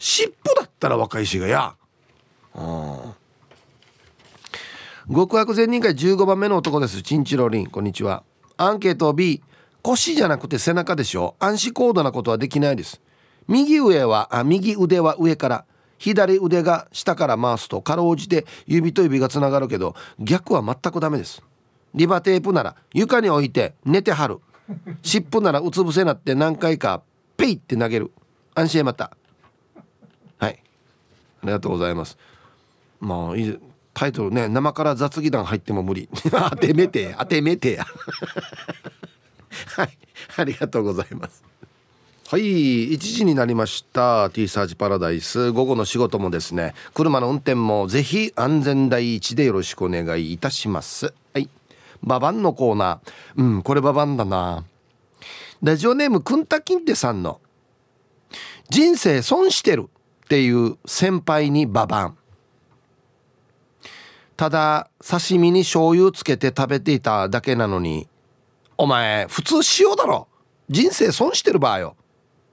[0.00, 1.74] 尻尾だったら若いしがや
[2.54, 3.14] うん
[5.14, 7.02] 極悪善人会15番目の男です。
[7.02, 7.66] チンチロリン。
[7.66, 8.24] こんにちは。
[8.56, 9.42] アンケート B
[9.82, 11.36] 腰じゃなくて背中でしょ。
[11.38, 13.00] 暗視高度なことはできないです。
[13.48, 15.64] 右上はあ右腕は上から
[15.98, 21.42] 左腕が下から回すとかろうじて指と指がつながるけど逆は全くダメです。
[21.94, 24.38] リバテープなら床に置いて寝てはる。
[25.02, 27.02] 尻尾ならうつ伏せなって何回か
[27.36, 28.10] ペイって投げる。
[28.54, 29.16] 安心また。
[30.38, 30.62] はい。
[31.42, 32.18] ありがとうございます。
[33.00, 33.58] まあいい
[33.92, 36.08] タイトルね生から雑技団入っても無理。
[36.30, 37.86] 当てめて当てめてや。
[39.76, 39.98] はい。
[40.36, 41.44] ありがとうございます。
[42.26, 44.30] はい1時になりました。
[44.30, 45.52] T サージパラダイス。
[45.52, 51.12] 午後の仕事もですね車の運転もぜひ安全第一でよろしくお願いいたします。
[51.34, 51.50] はい。
[52.02, 53.42] ババンのコーナー。
[53.42, 54.64] うんこれババンだな。
[55.62, 57.40] ラジオネームくんたきんてさんの
[58.70, 59.90] 人生損してる
[60.24, 62.16] っていう先輩にババン。
[64.38, 68.08] ただ刺身に醤油つけて食べていただけなのに
[68.78, 70.26] お前普通塩だろ。
[70.70, 71.96] 人生損してる場合よ。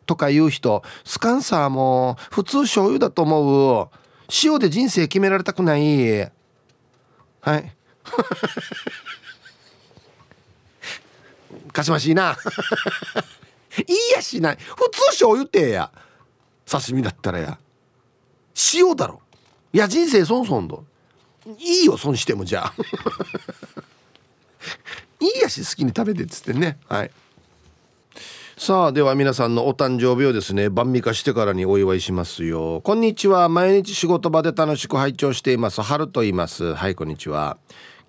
[0.06, 3.90] とか言う人スカンサーも普通醤油だと思う。
[4.44, 6.32] 塩で人生決められたくない。
[7.42, 7.76] はい。
[11.74, 12.38] かしましいな。
[13.88, 14.58] いいやしない。
[14.58, 15.92] 普通醤油ってや。
[16.66, 17.58] 刺身だったらや。
[18.74, 19.22] 塩だろ。
[19.74, 20.86] いや人生損損ど。
[21.58, 22.74] いいよ損してもじゃあ。
[25.20, 26.78] いいやし好きに食べてっつってね。
[26.88, 27.12] はい。
[28.64, 32.80] さあでは皆さんのお誕生日をですね晩味化してからにお祝いしますよ。
[32.84, 33.50] こんにちは。
[33.50, 35.82] 毎日仕事場で楽しく拝聴しています。
[35.82, 36.76] 春と言います。
[36.76, 37.58] はいこんにちは。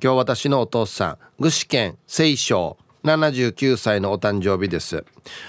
[0.04, 5.06] 今日私のお父さん具志堅清少79歳のお誕生日です。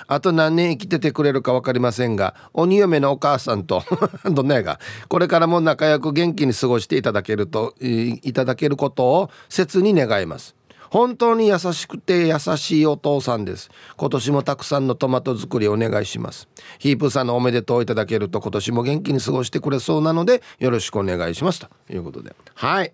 [0.07, 3.83] あと何年生きててくれるか分かりませんが鬼嫁のお母さんと
[4.31, 10.55] どんなやがこれからも仲良く元気に過ごしていただけるといただけることを切に願います。
[10.93, 13.71] 本当に優しくて優しいお父さんです。
[13.97, 16.47] 今年もたくさんのトマト作りお願いします。
[16.77, 21.61] ヒープさんのおめでとういただけると今年も元気に過ごしてくれそうなのでよろしくお願いします。
[21.61, 22.35] ということで。
[22.53, 22.93] はい。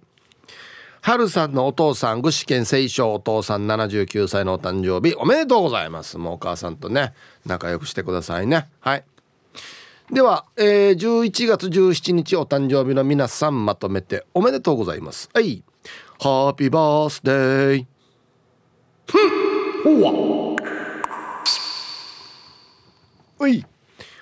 [1.02, 6.18] 春さんのお父さん具志堅清少お父さん79歳のお誕生日おめでとうございます。
[6.18, 7.14] もうお母さんとね
[7.46, 8.70] 仲良くしてくださいね。
[8.80, 9.04] はい。
[10.10, 15.30] では、えー、11月17日お誕生日の皆さんまとめておめでとうございます。
[15.34, 15.66] はい。
[16.22, 17.86] ハッピーバースデー
[19.08, 20.54] ふんほ
[23.38, 23.66] わい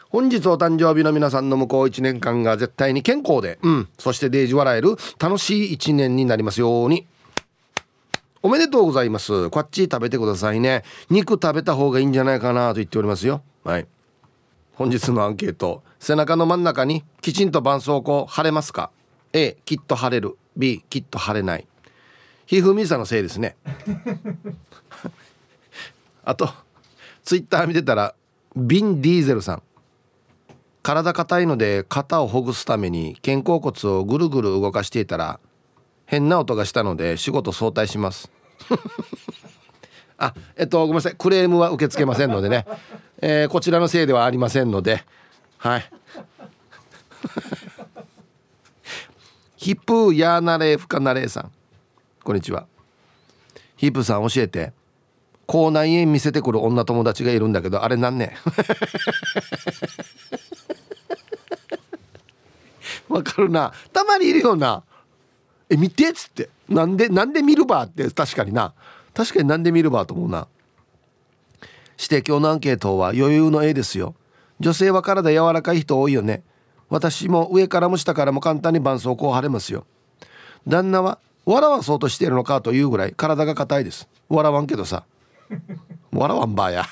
[0.09, 7.07] 本日お誕生日の皆さんの向こう1年間が絶対に健康で、うん、そしてデージ笑える楽しい1年になりますように。
[8.43, 9.49] おめでとうございます。
[9.49, 10.83] こっち食べてくださいね。
[11.09, 13.41] 肉食べた方がいいんじゃないかなと言っておりますよ。
[13.63, 13.87] はい。
[14.75, 15.81] 本日のアンケート。
[15.99, 18.91] 背中の真ん中にきちんと絆創膏貼れますか
[19.33, 20.37] ?A、きっと貼れる。
[20.55, 21.67] B、きっと貼れない。
[22.47, 23.57] ひふみさんのせいですね。
[26.23, 26.49] あと、
[27.23, 28.15] ツイッター見てたら、
[28.55, 29.63] ビン・ディーゼルさん。
[30.81, 35.41] 体硬いので肩をほぐすために肩甲骨をぐるぐる動かしていたら
[36.05, 38.31] 変な音がしたので仕事早退します。
[40.17, 41.15] あえっとごめんなさい。
[41.17, 42.65] クレームは受け付けませんのでね、
[43.19, 45.03] えー、こちらのせいではありませんので。
[45.57, 45.91] はい。
[49.57, 51.51] ヒップヤーナレーフカナレーさん
[52.27, 52.67] こんにちは。
[53.77, 54.73] ヒップさん教えて。
[55.45, 58.35] 口内炎見せてくる女友達がいるんだけどあれなんね
[63.07, 63.71] わかるな。
[63.93, 64.83] たまにいるよな。
[65.69, 66.49] え見てっつって。
[66.67, 68.73] なんでなんで見るばって確かにな。
[69.13, 70.49] 確かになんで見るばと思うな。
[71.97, 74.15] 指摘のアンケートは余裕の絵ですよ。
[74.59, 76.43] 女性は体柔らかい人多いよね。
[76.89, 79.85] 私も上からも下からも簡単に絆創膏を貼れますよ。
[80.67, 84.09] 旦那は笑わそうとしているのかというぐらい体が硬いです。
[84.27, 85.05] 笑わんけどさ。
[86.11, 86.83] 笑わんばや。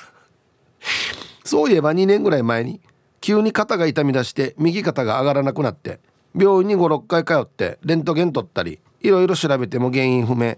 [1.44, 2.80] そういえば2年ぐらい前に
[3.20, 6.00] 急に肩が痛み出して右肩が上がらなくなって
[6.34, 10.56] 病院に56回通ってレントゲン取ったりいろいろ調べても原因不明。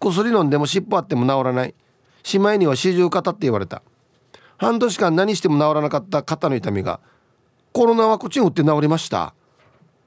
[0.00, 1.74] 薬飲んでも尻尾あっても治らない。
[2.22, 3.82] しまいには四十肩って言われた。
[4.56, 7.00] 半年間何しても治らなかった肩の痛みが
[7.74, 9.34] コロナワクチン打って治りました。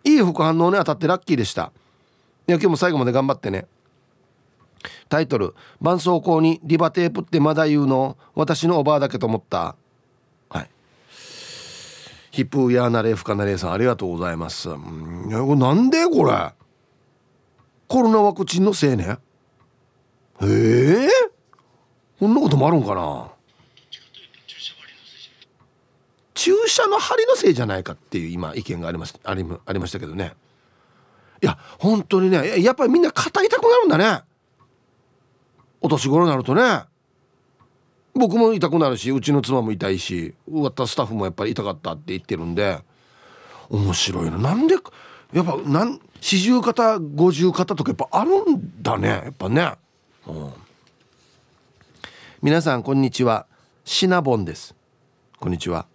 [0.04, 1.72] いい副反応に当たってラッキーでした。
[2.52, 3.68] や今日も最後まで頑張ってね。
[5.10, 8.18] タイトル「絆創膏にリバテープってまだ言うの？
[8.36, 9.76] 私のおばあだけと思った」
[10.50, 10.70] はい。
[12.32, 14.70] ヒップヤーナレーフカナレーさんありがとうございます。
[14.70, 15.26] ん。
[15.28, 16.54] い、なんでこれ？
[17.88, 19.18] コロナワクチンのせいね。
[20.42, 21.10] へえ。
[22.20, 23.32] こんなこともあるんかな？
[26.36, 30.34] 注射の針のせいじゃないかっていう今意見がありますありありましたけどね。
[31.42, 34.24] いや本当にねやっぱりみんな肩痛くなるんだね。
[35.82, 36.84] お年頃になるとね。
[38.14, 42.80] 僕も痛くなるしうちの妻も痛いし終わったスタッフもやっぱり痛かったって言ってるんで。
[43.70, 44.38] 面白いな。
[44.38, 44.76] なんで
[45.34, 49.74] やっぱなん四十肩五十肩とかやっぱあるんだねやっぱね、
[50.28, 50.54] うん、
[52.42, 53.46] 皆さんこんにちは。
[53.86, 54.76] シナボンです。
[55.40, 55.86] こんにちは。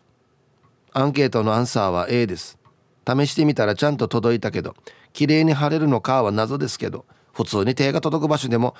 [0.93, 2.59] アンケートのアンサーは A です。
[3.07, 4.77] 試してみたらちゃんと届いたけど
[5.15, 8.75] 綺麗に貼れるのかは謎ですけど普通に手が届く場所でも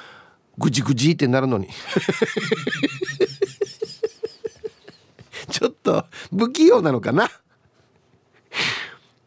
[0.59, 1.69] ぐじぐじってなるのに。
[5.51, 6.05] ちょっと
[6.37, 7.31] 不器用なのかな？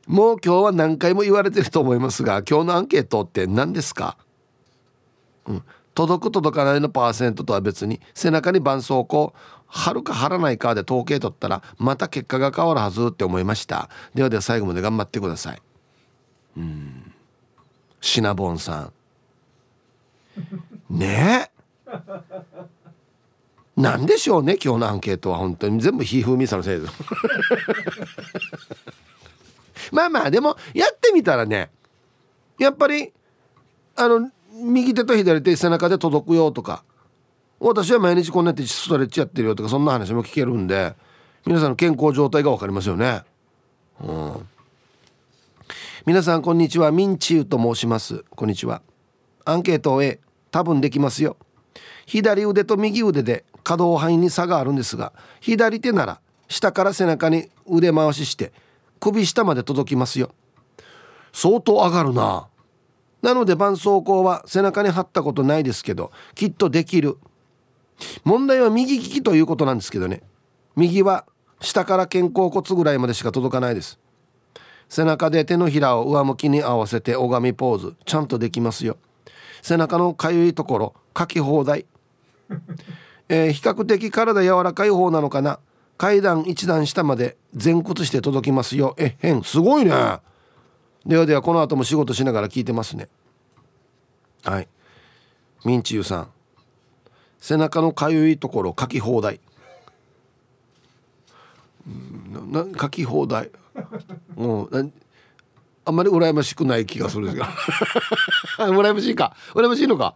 [0.08, 4.18] もう今日は何回も言われてると思いますが今日のアンケートって何ですか、
[5.46, 9.34] うん、届く届かないのパーセントとは別に背中に絆創膏
[9.66, 13.90] 貼るか貼らないかで統計取ったらまた結果が変わるはずって思いました。
[14.16, 15.62] ではでは最後まで頑張ってください。
[16.58, 17.14] うん。
[18.02, 18.92] シナボンさ
[20.90, 20.98] ん。
[20.98, 21.52] ね？
[21.52, 21.58] え
[23.78, 26.94] なんでしょうね今日のアンケートは本当に全部ひふみさんのせいです。
[29.94, 31.70] まあまあでもやってみたらね
[32.58, 33.14] やっぱり
[33.96, 36.84] あの右手と左手背中で届くよとか
[37.60, 40.96] 私は毎日こんなってストレッチやってるよとかそんな話も聞けるんで
[41.46, 43.22] 皆さんの健康状態が分かりますよね。
[44.02, 44.48] うん、
[46.08, 46.90] 皆さんこんにちは。
[46.90, 48.24] ミンチューと申します。
[48.30, 48.82] こんにちは。
[49.44, 51.36] アンケートを A 多分できますよ。
[52.06, 58.54] 左腕と右腕で可動範囲に差があるんですが左手なら下から背中に腕回しして
[59.02, 60.32] 首下まで届きますよ。
[61.34, 62.48] 相当上がるな。
[63.22, 67.18] なので絆創膏は背中に貼ったことないですけどきっとできる。
[68.24, 70.24] 問題は右利きということなんですけどね。
[70.78, 71.26] 右は
[71.60, 74.00] 下から肩甲骨ぐらいまでしか届かないです。
[74.90, 77.96] 背中で手のひらを上向きに合わせて拝みポーズ。
[78.06, 78.98] ちゃんとできますよ。
[79.62, 81.86] 背中のかゆいところ書き放題、
[83.28, 85.60] えー、比較的体柔らかい方なのかな。
[85.98, 88.96] 階段一段下まで前屈して届きますよ。
[88.98, 89.92] えへんすごいね。
[91.06, 93.08] ではではこの後も仕事しながら聞いてますね。
[94.44, 94.68] はい。
[95.66, 96.28] ミンチユさん。
[97.40, 99.40] 背中のかゆいところ書き放題。
[102.52, 103.50] な書き放題。
[104.38, 104.48] う
[104.78, 104.94] ん
[105.86, 107.48] あんまり羨ましくない気がするんですが
[108.68, 109.34] 羨ましいか。
[109.54, 110.16] 羨ましいのか。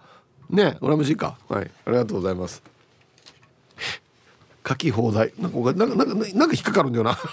[0.49, 1.37] ね羨ましいか。
[1.47, 1.71] はい。
[1.85, 2.61] ありがとうございます。
[4.67, 5.33] 書き放題。
[5.39, 7.17] なんかなんかなんかなんか引っかかるんだよな。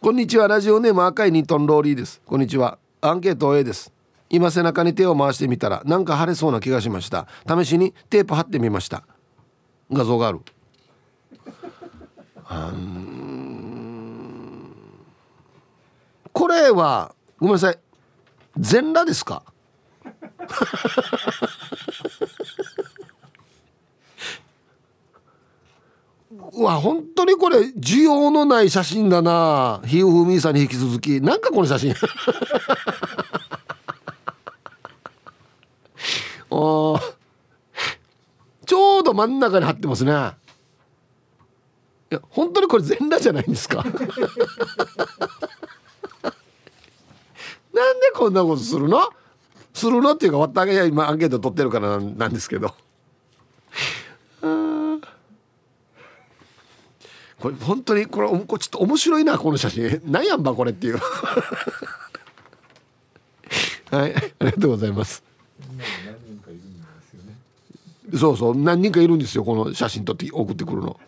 [0.00, 0.48] こんにちは。
[0.48, 2.22] ラジオネーム赤いニトンローリーです。
[2.24, 2.78] こんにちは。
[3.02, 3.92] アンケート A です。
[4.30, 7.26] 今背中に手を回してみたらなんか腫れそうな気がしました。
[7.46, 9.02] 試しにテープ貼ってみました。
[9.92, 10.40] 画像がある
[16.38, 17.78] これはごめんなさい
[18.56, 19.42] 全裸ですか？
[26.52, 29.80] うわ本当にこれ需要のない写真だな。
[29.86, 31.20] ひうふみさんに引き続き。
[31.20, 31.94] なんかこの写真。
[36.50, 36.98] お
[38.66, 40.12] ちょうど真ん中に貼ってますね。
[40.12, 40.14] い
[42.14, 43.84] や本当にこれ全裸じゃないんですか？
[47.74, 49.10] なんでこんなことするの？
[49.74, 50.12] するの？
[50.14, 52.74] っていうかわったげ今アンケート取ってるからなんですけど。
[57.40, 60.02] これ本当にこれちょっと面白いなこの写真。
[60.06, 60.98] 何やんばこれっていう。
[63.92, 64.14] はい。
[64.14, 65.22] ありがとうございます。
[68.18, 68.56] そうそう。
[68.56, 70.98] 何人かいるんですよこの写真撮って送ってくるの。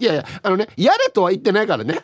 [0.00, 2.00] いやいやあのねやれとは言ってないからね。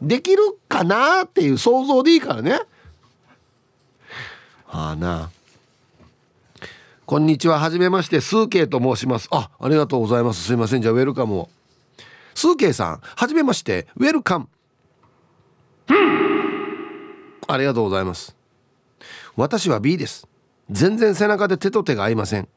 [0.00, 2.60] できるかなっていう想像でいいからね。
[4.72, 5.30] はあな。
[7.04, 7.58] こんにちは。
[7.58, 8.22] はじめまして。
[8.22, 9.28] スーケイと申します。
[9.30, 10.42] あありがとうございます。
[10.44, 10.82] すいません。
[10.82, 11.50] じゃあウェルカムを。
[12.34, 13.86] スーケイさんはじめまして。
[13.96, 14.48] ウェルカム。
[17.48, 18.34] ありがとうございます。
[19.36, 20.26] 私は B です。
[20.70, 22.48] 全然背中で手と手が合いません。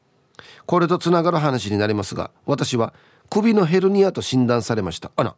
[0.64, 2.94] これとつながる話になりますが私は
[3.28, 5.10] 首のヘルニアと診断されました。
[5.16, 5.36] あら。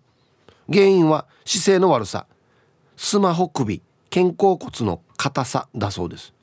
[0.73, 2.29] 原因は姿勢の悪さ。
[2.97, 3.83] スマホ首
[4.15, 6.38] 肩甲骨の硬さだそうです。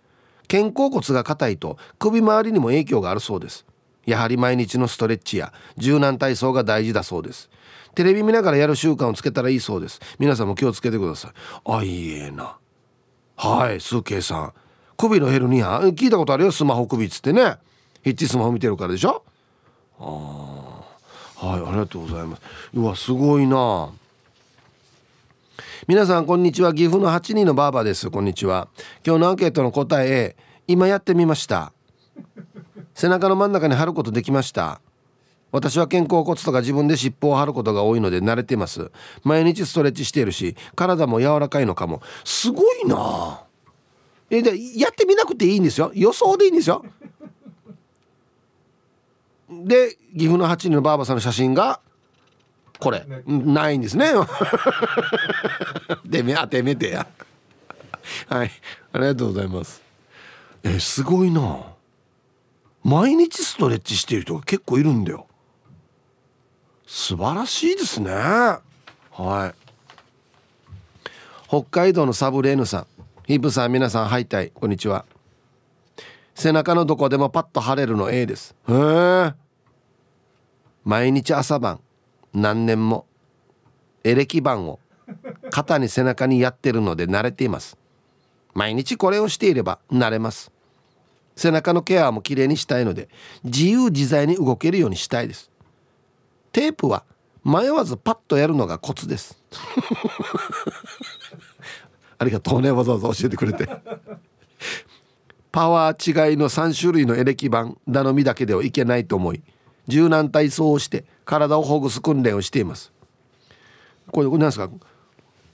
[0.48, 3.66] 肩甲骨が硬いと首周りにも影響があるそうです。
[4.06, 7.50] やはり毎日のストレッチや柔軟体操が大事だそうです。
[7.96, 10.00] テレビ見ながらやる習慣をつけたらいいそうです。
[10.20, 11.32] 皆さんも気をつけてください。
[11.66, 12.58] あいいえな。
[13.38, 14.54] はいスーケイさん。
[14.98, 15.80] 首のヘルニア。
[15.80, 17.56] 聞いたことあるよスマホ首っつってね。
[18.04, 19.24] ヒッチスマホ見てるからでしょ？
[20.00, 22.42] あはいありがとうございます。
[22.74, 23.90] うわすごいな。
[25.88, 26.74] 皆さんこんにちは。
[26.74, 28.10] 岐阜の8人のバーバです。
[28.10, 28.68] こんにちは。
[29.06, 30.36] 今日のアンケートの答え
[30.68, 31.72] 今やってみました。
[32.94, 34.82] 背中の真ん中に貼ることできました。
[35.52, 38.92] 私は肩甲骨とか自分で尻尾を張ることが多いので慣れてます。
[39.24, 42.02] 毎日ストレッチしているし体も柔らかいのかも。
[42.24, 43.42] すごいな。
[44.30, 45.92] えでやってみなくていいんですよ。
[45.94, 46.84] 予想でいいんですよ。
[49.50, 51.80] で岐阜の8人のばあばさんの写真が
[52.80, 54.12] これ、ないんですね。
[56.06, 57.08] でめあてめてや。
[58.28, 58.52] はい。
[58.94, 59.82] ありがとうございます。
[60.64, 61.76] えすごいな。
[62.84, 65.28] 毎日ストレッチしている人が結構いるんだよ。
[66.86, 68.12] 素晴らしいですね。
[68.12, 68.62] は
[69.48, 69.54] い。
[71.48, 72.88] 北海道のサブレーヌさん。
[73.26, 75.06] ヒープさん皆さんハイタイこんにちは。
[76.36, 78.56] 背中のどこでもパッと腫れるの A です。
[78.70, 79.34] へえ
[80.84, 81.80] 毎日朝晩。
[82.36, 83.06] 何年も
[84.04, 84.80] エレキ板を
[85.50, 87.78] 肩に背中にやってるので慣れています。
[88.54, 90.52] 毎日これをしていれば慣れます。
[91.36, 93.10] 背中のケアもきれいにしたいので
[93.44, 95.50] 自由自在に動けるようにしたいです。
[96.52, 97.04] テープは
[97.44, 99.38] 迷わずパッとやるのがコツです。
[102.18, 103.68] ありがとうねわざわざ教えてくれて。
[105.52, 109.42] パワー違いの3種類のエレキ板頼みだけではいけないと思い
[109.88, 112.94] 柔軟体操をして体をほぐす訓練をしています。
[114.12, 114.70] これ何ですか？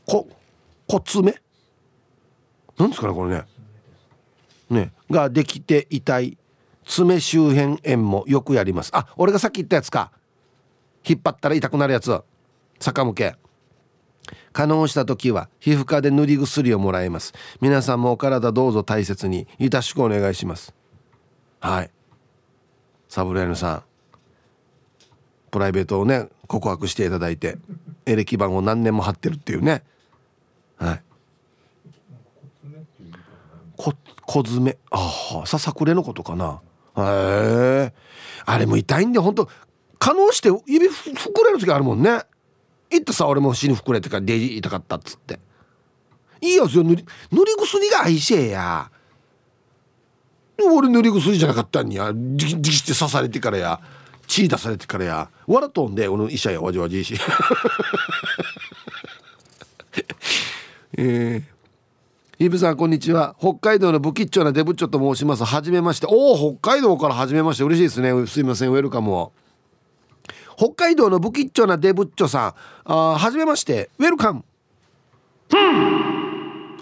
[0.05, 0.27] こ
[0.87, 1.41] 骨爪
[2.77, 3.43] なんですかねこれね。
[4.69, 4.91] ね。
[5.09, 6.37] ができて痛い
[6.85, 8.91] 爪周辺炎もよくやります。
[8.93, 10.11] あ俺がさっき言ったやつか。
[11.07, 12.21] 引っ張ったら痛くなるやつ。
[12.79, 13.35] 逆向け。
[14.51, 17.33] 可能した時は皮膚科で塗り薬をもらいます。
[17.61, 19.47] 皆さんもお体どうぞ大切に。
[19.57, 20.73] よろしくお願いします。
[21.59, 21.91] はい。
[23.07, 23.83] サブレーヌさん。
[25.51, 27.57] プライベートをね告白していただいて
[28.05, 29.83] エレキ番を何年も貼ってるっていうね。
[30.77, 31.01] はい。
[33.77, 33.93] こ
[34.25, 36.61] 小爪ああささくれのことかな。
[36.97, 37.93] へえ
[38.45, 39.49] あれも痛いんで本当
[39.99, 42.21] 可能して指膨れる時あるもんね。
[42.89, 45.39] 言ってさ俺も死に膨れてからデジ痛かったっつって。
[46.41, 48.89] いいやつよ塗り塗り薬が愛しえや。
[50.59, 52.11] 俺塗り薬じゃなかったんや。
[52.13, 53.79] じじして刺されてからや。
[54.31, 55.29] 血出されてからや。
[55.45, 57.15] 笑っとんで俺の医者やわじわじいし。
[60.97, 62.45] えー。
[62.45, 63.35] イブさんこんにちは。
[63.39, 65.43] 北海道の不吉祥なデブッチョと申します。
[65.43, 66.07] はじめまして。
[66.09, 67.65] おお北海道からはじめまして。
[67.65, 68.25] 嬉しいですね。
[68.25, 68.71] すいません。
[68.71, 69.33] ウェルカムを。
[70.55, 72.53] 北海道の不吉祥なデブッチョさん。
[72.85, 73.89] あはじめまして。
[73.99, 74.45] ウェルカム。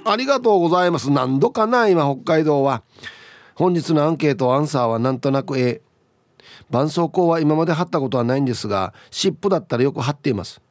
[0.06, 1.10] ありがとうございます。
[1.10, 2.84] 何度かな今北海道は。
[3.56, 5.82] 本日のアンケートアンサーはなんとなく A
[6.70, 10.62] 絆創膏は今まで貼ったことはないんですが湿布だったらよく貼っています。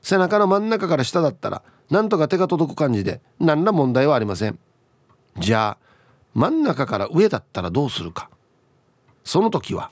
[0.00, 4.58] 背中の真ん中から下だったらなんとか手が届く感じで何ら問題はありません。
[5.38, 5.88] じゃあ
[6.34, 8.30] 真ん中から上だったらどうするか。
[9.24, 9.90] その時は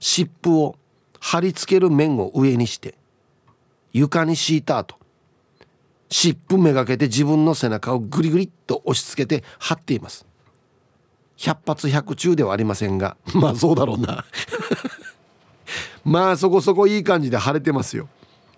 [0.00, 0.76] 湿布を
[1.20, 2.94] 貼り付ける面を上にして
[3.92, 4.96] 床に敷いた後
[6.08, 10.25] 湿布めがけて自分の背中をグリグリっと押し付けて貼っています。
[11.36, 13.16] 百発百中ではありませんが。
[13.34, 14.24] まあそうだろうな。
[16.04, 18.08] まあそこそこいい感じで腫れてますよ。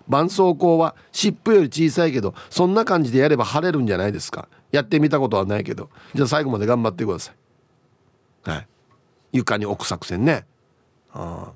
[0.07, 4.47] 絆創膏は湿布より小さいけどそんな感じでやれば腫れるんじゃないですか。
[4.71, 5.89] やってみたことはないけど。
[6.15, 7.31] じゃあ最後まで頑張ってくださ
[8.45, 8.49] い。
[8.49, 8.67] はい。
[9.33, 10.45] 床に置く作戦ね。
[11.13, 11.51] あ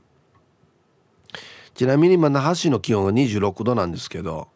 [1.73, 4.47] ちなみに今那覇市の気温は26度なんですけど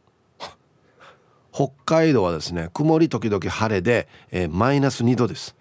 [1.51, 5.55] 北海道はですね曇り時々晴れで、えー、マイナス2度です。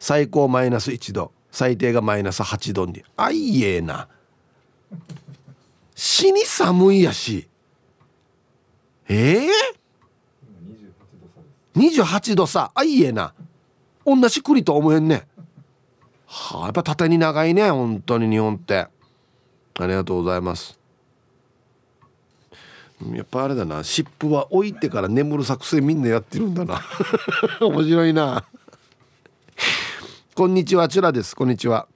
[0.00, 3.04] 最高マイナス1度最低がマイナス8度に。
[3.16, 4.08] あいえな。
[5.94, 7.46] 死に寒いやし。
[9.08, 13.34] ええー、28度さあいえな。
[14.06, 15.28] 同じくりと思えんね。
[16.26, 18.86] はあやっぱ縦に長いね本当に日本って。
[19.78, 20.78] ありがとうございます。
[23.14, 23.84] やっぱあれだな。
[23.84, 26.80] 湿布は置いてから眠る作戦みんなやってるんだな。
[27.60, 28.44] 面白いな。
[30.40, 31.36] こんにちはチュラです。
[31.36, 31.86] こんにちは。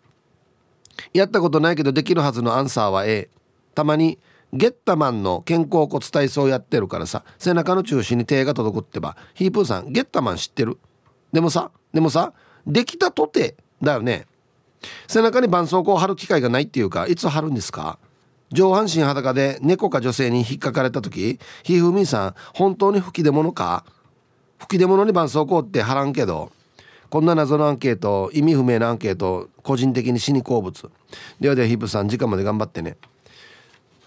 [1.15, 3.31] やったことないけどできるはずのアンサーは A
[3.75, 4.19] たまに
[4.53, 7.25] ゲッタマンの肩甲骨体操やってるからさ。
[7.39, 9.17] 背中の中心に手が届くってば。
[9.33, 10.77] ヒープーさんゲッタマン知ってる？
[11.33, 12.35] でもさでもさ
[12.67, 14.27] できたとてだよね。
[15.09, 17.99] 背中に絆創膏を貼る機会がないっていうかいつ貼るんですか？
[18.53, 23.87] 上半身裸で猫か女性に引っかかれた時ひふみんさん本当に吹き出物か？
[24.59, 26.53] 吹き出物に絆創膏って貼らんけど。
[27.15, 30.91] こんな謎のアンケート意味不明なアンケート個人的に死に好物。
[31.39, 32.97] ではではヒープさん時間まで頑張ってね。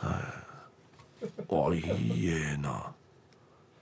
[0.02, 0.44] あ
[1.74, 2.92] いいえな。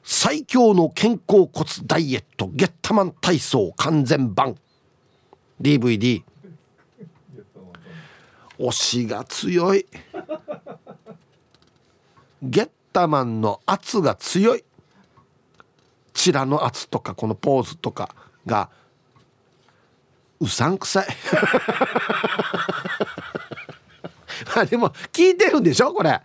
[0.04, 4.58] 最強の肩甲骨ダイエットゲッタマン体操完全版。
[5.60, 6.22] DVD
[8.60, 9.88] 推しが強い。
[12.44, 14.64] ゲッタマンの圧が強い。
[16.14, 18.14] チラの圧とかこのポーズとか
[18.46, 18.70] が
[20.40, 21.08] うさんくさい。
[24.56, 26.22] あでも聞いてるんでしょこれ。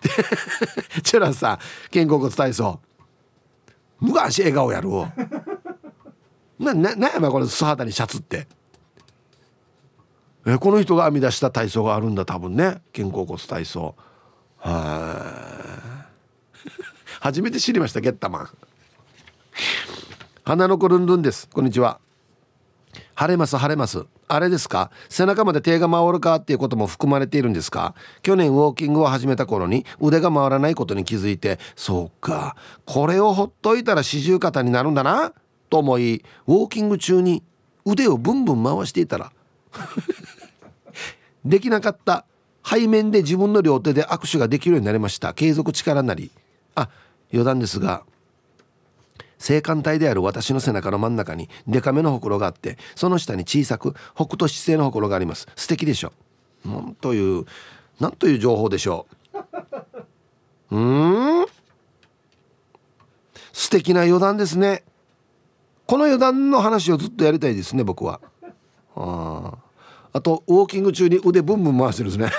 [1.02, 1.58] チュラさん
[1.92, 2.80] 肩甲骨体操。
[4.00, 5.12] 昔笑顔やるわ。
[6.58, 8.46] なななんやばこれ素肌にシャツって。
[10.46, 12.80] えこの人が編み出した体操があるんだ多分ね。
[12.94, 13.94] 肩甲骨体操。
[14.58, 16.06] は
[17.20, 18.48] 初めて知りましたゲッタマン。
[20.44, 21.48] 花の子ルンルンです。
[21.48, 22.00] こんにちは。
[23.18, 24.06] 晴れます晴れます。
[24.28, 24.92] あれですか？
[25.08, 27.96] 背中まで手が回るかっていうことも含まれているんですか？
[28.22, 32.54] 去年ウォーキングを始めた頃に腕が回らないことに気づいてそうか。
[32.86, 35.32] これをほっといたら四十肩になるんだな？
[35.68, 37.42] と思いウォーキング中に
[37.84, 39.32] 腕をブンブン回していたら
[41.44, 42.24] できなかった。
[42.64, 45.34] 背面で自分の両手で握手ができるようになりました。
[45.34, 46.30] 継続力なり。
[46.76, 46.88] あ
[47.32, 48.04] 余談ですが
[49.38, 55.46] 性感帯である私の背中の真ん中にデカめのほくろがあってその下に小さく北斗七星のほくろがあります。
[55.56, 56.12] 素敵でしょ。
[56.64, 57.44] なんという
[58.00, 59.06] なんという情報でしょ
[60.70, 60.76] う。
[60.76, 60.78] う
[61.44, 61.46] ん？
[63.52, 64.82] 素敵な余談ですね。
[65.86, 68.20] この余談の話をずっとやりたいですね僕は。
[68.94, 69.54] あ
[70.12, 72.30] あとウォーキング中に腕ブンブン回してるんですね。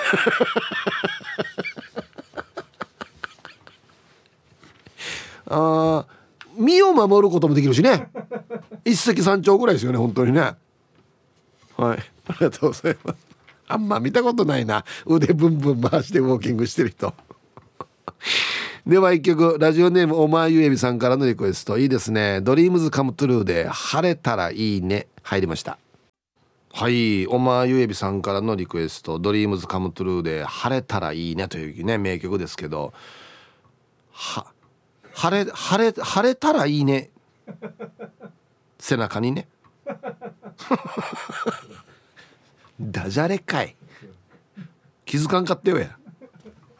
[5.46, 6.19] ああ
[6.60, 8.08] 身を守ることもできるしね。
[8.84, 10.40] 一石三鳥ぐらいですよね本当にね。
[10.40, 10.54] はい。
[11.78, 11.96] あ
[12.32, 13.26] りがとうございます。
[13.66, 14.84] あんま見たことないな。
[15.06, 17.14] 腕ブンブン回してウォーキングしてる人。
[18.86, 21.78] では一曲ラジオネームおまゆえびさんからのリクエスト。
[21.78, 22.40] いいですね。
[22.40, 25.06] DREAMS COME TRUE で晴れたらいいね。
[25.22, 25.78] 入りました。
[26.72, 27.26] はい。
[27.26, 29.18] おまゆえびさんからのリクエスト。
[29.18, 32.92] DREAMS COME TRUE で晴れたらいいねというね名曲ですけど。
[34.12, 34.46] は
[35.14, 37.10] 晴れ晴れ晴れたらいいね。
[38.78, 39.48] 背中にね。
[42.80, 43.76] ダジャレかい。
[45.04, 45.96] 気づかんかったよや。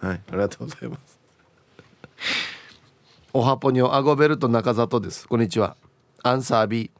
[0.00, 1.18] はいありがとうございます。
[3.32, 5.28] おはぽにょアゴベルト中里です。
[5.28, 5.76] こんにちは。
[6.22, 6.90] アンサー B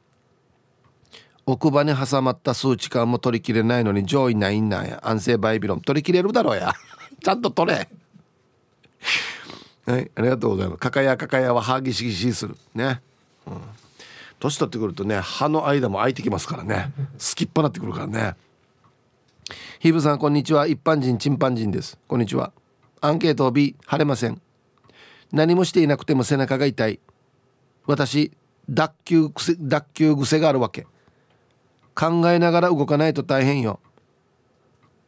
[1.46, 5.00] 奥歯に挟まった数値間も取りきれないのに上位ないんなんや。
[5.02, 6.74] 安静バイビロン取りきれるだろうや。
[7.22, 7.88] ちゃんと取れ。
[9.86, 10.78] はいありがとうございます。
[10.78, 12.56] かかやかかやは歯ぎしぎしする。
[12.74, 13.00] ね。
[13.46, 13.60] うん。
[14.38, 16.92] 年取ってくるとね歯の間も空いてきますからね。
[17.18, 18.34] すきっぱなってくるからね。
[19.80, 20.66] ヒブさんこんにちは。
[20.66, 21.98] 一般人チンパンジンです。
[22.06, 22.52] こんにちは。
[23.00, 24.40] アンケートを B 晴れません。
[25.32, 27.00] 何もしていなくても背中が痛い。
[27.86, 28.32] 私
[28.68, 30.86] 脱臼癖脱臼癖があるわけ。
[31.94, 33.80] 考えながら動かないと大変よ。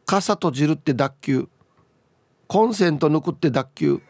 [0.05, 1.49] 傘閉じるって脱臼。
[2.47, 4.01] コンセント抜くって脱臼。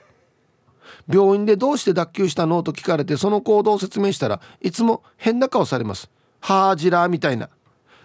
[1.08, 2.64] 病院でどうして脱臼したの？
[2.64, 6.10] と聞かれてその行動を説明したらいつも変な顔されます。
[6.40, 7.50] ハージラーみたいな。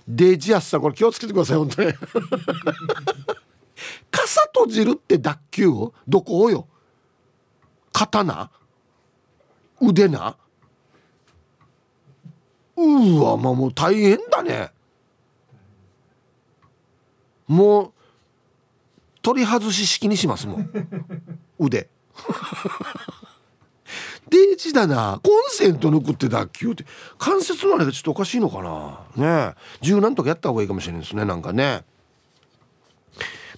[0.06, 1.92] デジアスさんこれ気をつけてください本当に。
[4.10, 6.66] 傘閉じるって脱臼どこをよ？
[7.92, 8.50] 刀？
[9.80, 10.36] 腕な？
[12.76, 14.70] うわまあもう大変だね。
[17.46, 17.92] もう
[19.20, 20.70] 取り外し式にしますもん
[21.58, 21.88] 腕。
[24.28, 26.84] デージだなコンセント抜くって脱臼って
[27.16, 29.00] 関節のあれがちょっとおかしいのかな。
[29.48, 31.84] ね柔軟とかやった方がいいかもしれないですねなんかね。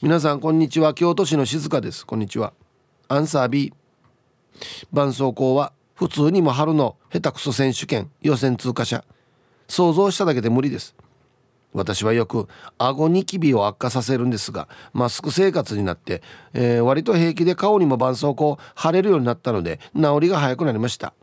[0.02, 0.94] 皆さんこんにちは。
[0.94, 2.06] 京都市の静香です。
[2.06, 2.52] こんにちは。
[3.08, 3.72] アンサー B
[4.90, 9.04] 絆創膏は普通にも春の下手くそ選手権予選通過者。
[9.68, 10.94] 想像しただけで無理です。
[11.72, 12.48] 私はよく
[12.78, 16.20] 顎ニキビを悪化させるんですがマスク生活になって、
[16.52, 21.14] えー、割と平気で顔にも絆創膏貼れるようになったので治りが早くなりました。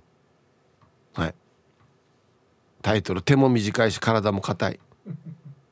[1.13, 1.35] はい。
[2.81, 4.79] タイトル手も短いし体も硬い。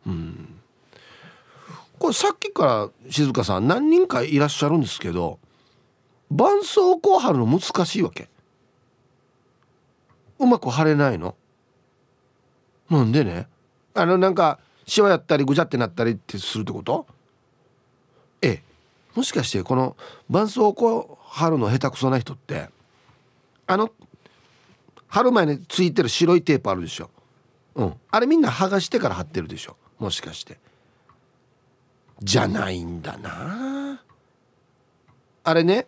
[0.08, 0.60] うん。
[1.98, 5.40] これさっきから静香さん何人かいらっしゃるんですけど
[6.30, 8.28] 絆創膏貼るの難しいわけ。
[10.38, 11.36] うまく貼れないの？
[12.90, 13.48] なんでね？
[13.94, 17.08] あのなんかシワやったりぐちゃってなったりってするってこと？
[18.42, 18.64] ええ。
[19.16, 19.96] もしかしてこの
[20.28, 22.70] 絆創膏貼るの下手くそな人って
[23.66, 23.92] あの
[25.08, 27.10] 貼る前についてる白いテープあるでしょ？
[27.76, 27.94] うん。
[28.12, 29.76] あれみんな剥がしてから貼ってるでしょ？
[29.98, 30.60] もしかして。
[32.22, 34.02] じゃないんだな。
[35.44, 35.88] あれね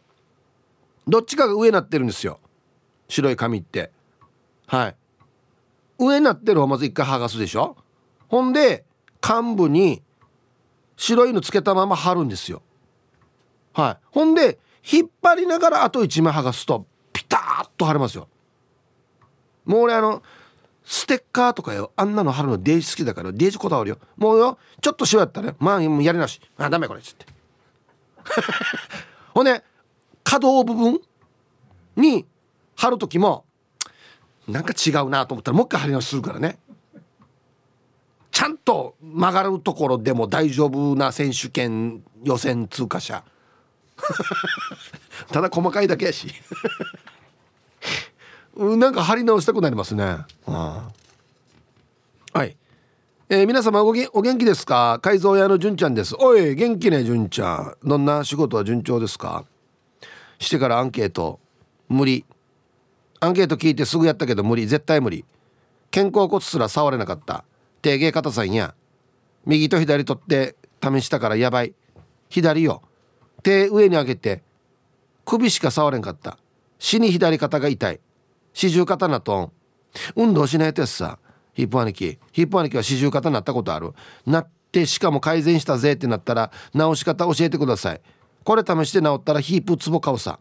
[1.08, 2.40] どっちかが上なってるんですよ。
[3.10, 3.92] 白い紙って。
[4.66, 4.96] はい。
[6.00, 7.78] 上なってる方まず一回剥がすでしょ？
[8.28, 8.86] ほんで
[9.22, 10.02] 幹部に
[10.96, 12.62] 白いのつけたまま貼るんですよ。
[13.74, 14.06] はい。
[14.12, 14.60] ほんで
[14.90, 18.28] 引っ張りながらあと1枚剥がすとピタッと貼れますよ。
[19.66, 20.24] もう俺あの
[20.84, 21.92] ステッカーとかよ。
[21.96, 24.00] あんなの貼るのデージ好きだからデージこだわるよ。
[24.16, 26.42] もうよちょっと塩やったらまあやりなし。
[26.58, 27.26] あダメこれっつって。
[29.34, 29.64] ほんで
[30.24, 31.00] 可動部分
[31.96, 32.26] に
[32.76, 33.46] 貼る時も
[34.48, 36.58] なんか違うなと思ったらもう一回貼り直しするからね。
[38.38, 43.24] ちゃんと曲がるところでも大丈夫な選手権予選通過者。
[45.34, 46.28] ただ細かいだけやし。
[48.56, 50.92] なんか貼り直したくなりますね、は
[52.32, 52.56] はい、
[53.28, 55.00] えー、皆様おお元気ですか？
[55.02, 56.16] 改造屋の純ちゃんです。
[56.20, 57.76] おい元気ね純ちゃん。
[57.84, 59.46] どんな仕事は順調ですか？
[60.38, 61.40] してからアンケート。
[61.90, 62.24] 無理。
[63.20, 64.68] アンケート聞いてすぐやったけど無理。
[64.68, 65.26] 絶対無理。
[65.90, 67.44] 肩甲骨すら触れなかった
[67.82, 68.76] 手芸方さんや。
[69.46, 71.74] 右と左取って試したからやばい。
[72.30, 72.82] 左よ。
[73.44, 74.42] 手上に上げて
[75.26, 76.38] 首しか触れんかった。
[76.80, 78.00] 死に左肩が痛い。
[78.54, 79.52] 四十肩なとん。
[80.16, 81.20] 運動しないとやつさ。
[81.54, 83.94] ヒップ兄貴ヒップ兄貴は四十肩なったことある。
[84.26, 88.02] なってしかも改善したぜってなったら直し方教えてください。
[88.44, 90.40] これ試して治ったらヒープツボ買うさ。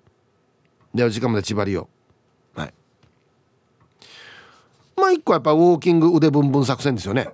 [0.97, 1.89] では時間まで縛りよ
[2.55, 2.75] はい
[4.97, 7.29] まあ一個やっぱウォーキング腕ブンブン作戦ですよね。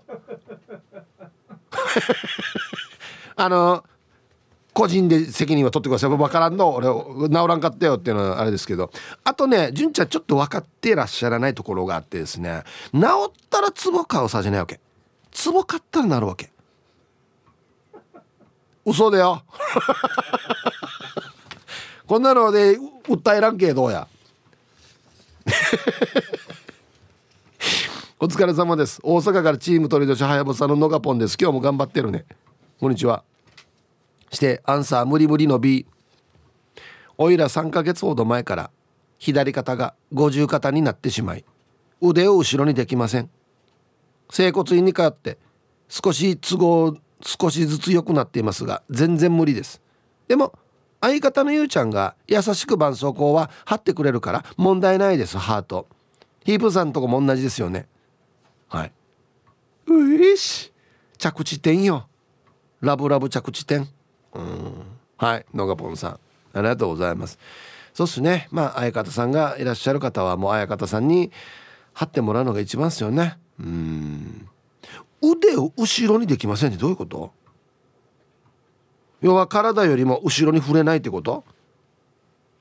[3.37, 3.85] あの
[4.73, 6.11] 個人で責任は取ってください。
[6.11, 6.87] 分からんの俺
[7.29, 8.91] 治らんかったよっていうのはあれですけど。
[9.23, 12.65] あとね純ちゃんちょっと分かってらっしゃらないところがあってですね。
[12.93, 14.81] 治ったらツボ買うさじゃないわけ。
[15.31, 16.51] ツボ買ったらなるわけ。
[18.85, 19.43] 嘘だよ。
[22.07, 24.09] こんなので訴えらんけどうや。
[28.25, 29.01] お疲れ様です。
[29.03, 31.37] 大阪からチーム鳥年はやぶさののがぽんです。
[31.37, 32.25] 今日も頑張ってるね。
[32.79, 33.25] こんにちは。
[34.31, 35.87] してアンサー無理無理の B
[37.19, 38.71] おいら3ヶ月ほど前から
[39.19, 41.45] 左肩が五十肩になってしまい
[42.01, 43.29] 腕を後ろにできません。
[44.31, 45.37] 整骨院に通って
[45.89, 49.83] 少し都合少しずつ良くなっていますが全然無理です。
[50.29, 50.53] でも
[51.01, 55.89] 相方のゆうちゃんが優しく絆創膏は貼ってくれるから問題ないですハート。
[56.45, 57.89] ヒープさんとこも同じですよね。
[58.73, 58.93] はい。
[59.87, 60.73] ういし。
[61.19, 62.09] 着地点よ。
[62.81, 63.87] ラブラブ着地点。
[64.33, 64.73] うん。
[65.19, 65.47] はい。
[65.53, 66.11] のがぽんさん。
[66.13, 66.19] あ
[66.57, 67.39] りがとうございます。
[67.93, 68.49] そうっすね。
[68.51, 71.31] まあ相方さんがいらっしゃる方はもう相方さんに
[71.93, 73.39] 貼ってもらうのが一番ですよね。
[73.61, 74.49] うん。
[75.21, 77.31] 腕を後ろにできませんってどういうこと？
[79.21, 81.45] 要は体よりも後ろに触れないってこと？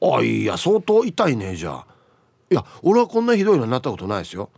[0.02, 1.88] あいや相当痛いねじゃあ。
[2.50, 4.50] いや俺はこんなひどいのになったことないですよ。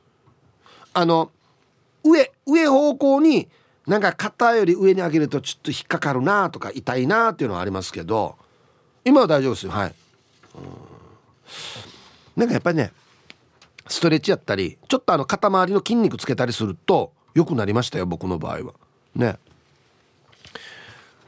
[0.95, 1.32] あの
[2.04, 3.49] 上上方向に
[3.88, 8.38] なんか肩より上に上げるとちょっと引っかかるなとか痛いなっていうのはありますけど
[9.04, 9.72] 今は大丈夫ですよ。
[9.72, 9.95] はい。
[12.36, 12.91] なんかやっぱりね
[13.88, 18.74] ストレッチやったりちょっとあの肩周りの筋肉つけたりすると良くなりましたよ僕の場合は。
[19.16, 19.38] ね。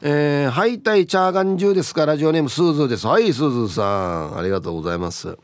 [0.02, 2.06] えー、はいたいちゃーがんじゅですか？
[2.06, 3.08] ラジオネームスーズーです。
[3.08, 4.38] はいスーズーさん。
[4.38, 5.38] ありがとうございます。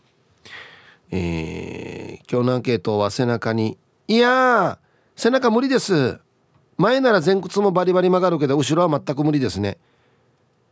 [1.09, 3.77] えー、今日のアンケートは背中に
[4.07, 4.77] いや
[5.21, 6.19] 背中無理です。
[6.77, 9.77] 前なら前屈もバリバリ曲がるけど後ろは全く無理ですね。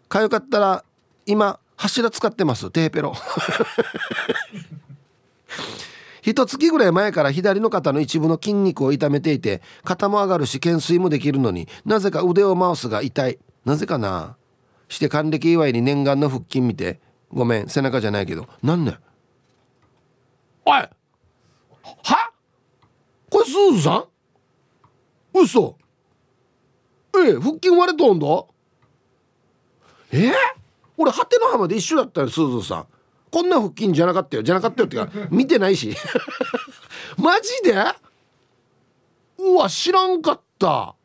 [0.08, 0.84] かゆかったら
[1.28, 2.72] 今柱使ってます。
[2.72, 3.14] てへぺろ。
[6.24, 13.38] 一月ぐらい前から左の肩の一部の筋肉を痛めていて肩も上がるし懸垂もできるのになぜか腕を回すが痛い。
[13.66, 14.36] なぜかな。
[14.88, 17.00] して還暦祝いに念願の腹筋見て
[17.32, 18.98] ごめん背中じゃないけどなんね
[20.66, 20.74] おい！
[20.74, 20.90] は？
[23.30, 24.06] これスーズさん？
[25.34, 25.78] 嘘。
[27.16, 28.28] ええ腹筋割れとんだ。
[30.12, 30.34] えー、
[30.98, 32.88] 俺果ての浜で一緒だったよスーズさん。
[33.32, 34.44] こんな腹筋じゃなかったよ。
[34.44, 35.96] じゃなかったよってか 見てないし。
[37.18, 37.76] マジで？
[39.38, 40.96] うわ知らんかった。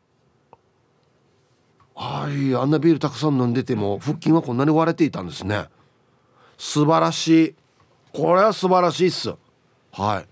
[1.97, 5.69] はいあんなビールたくさん飲んでても腹筋はこんなに割れていたんですね。
[6.57, 7.55] 素晴らしい。
[8.11, 9.33] これは素晴らしいっす。
[9.91, 10.25] は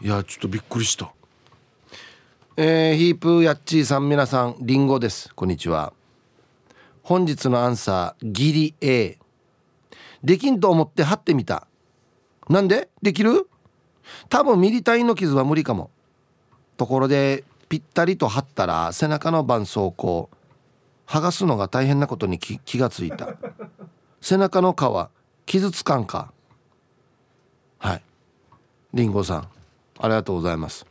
[0.00, 0.06] い。
[0.06, 1.12] いやちょっとびっくりした。
[2.58, 5.28] えー、ヒープヤッチーさん皆さんリンゴです。
[5.34, 5.92] こんにちは。
[7.02, 9.18] 本日のアンサーギリ A
[10.24, 11.66] できんと思って貼ってみた。
[12.48, 12.88] なんで？
[13.02, 13.46] できる？
[14.30, 15.90] 多分ミリ単位の傷は無理かも。
[16.78, 20.30] ところでぴったりと貼ったら背中の絆創膏。
[21.06, 23.36] 剥がすのが大変なことに気がついた。
[24.22, 26.32] 背中の皮傷つかんか。
[27.76, 28.02] はい。
[28.94, 29.48] りんごさん
[29.98, 30.86] ありがとうございます。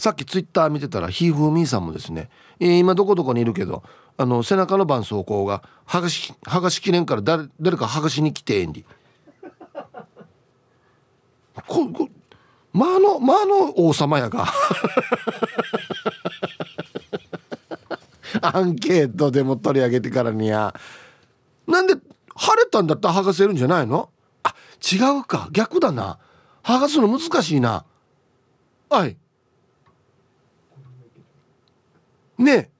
[0.00, 3.82] さっきツイッター見てたらひーふーみーさんもですね、えー、今どこどこにいるけど
[4.16, 8.86] あの背中の絆創膏が剥がし剥がしきれんから誰誰か剥がしに来てえんり
[11.66, 12.08] ここ
[12.72, 14.46] まあのまあの王様やが。
[18.40, 20.72] アンケートでも取り上げてからにや。
[21.66, 21.94] なんで
[22.36, 24.08] 晴れたんだったら剥がせるんじゃないの？
[24.44, 25.48] あ違うか。
[25.52, 26.18] 逆だな。
[26.62, 27.84] 剥がすの難しいな。
[28.88, 29.16] はい。
[32.40, 32.70] ね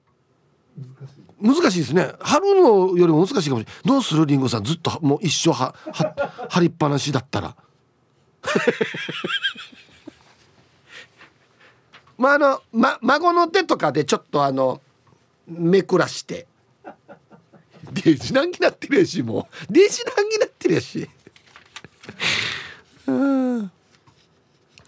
[1.41, 2.13] 難しいですね。
[2.19, 3.65] 貼るのよりも難しいかもしれない。
[3.83, 4.63] どうするりんごさん。
[4.63, 7.55] ずっともう一生はは貼りっぱなしだったら。
[12.17, 14.81] まああの、ま、孫の手とかでちょっとあの
[15.47, 16.45] めくらして。
[17.91, 19.73] デジナンになってるやしもう。
[19.73, 21.09] デジナンになってるやし。
[23.07, 23.39] うん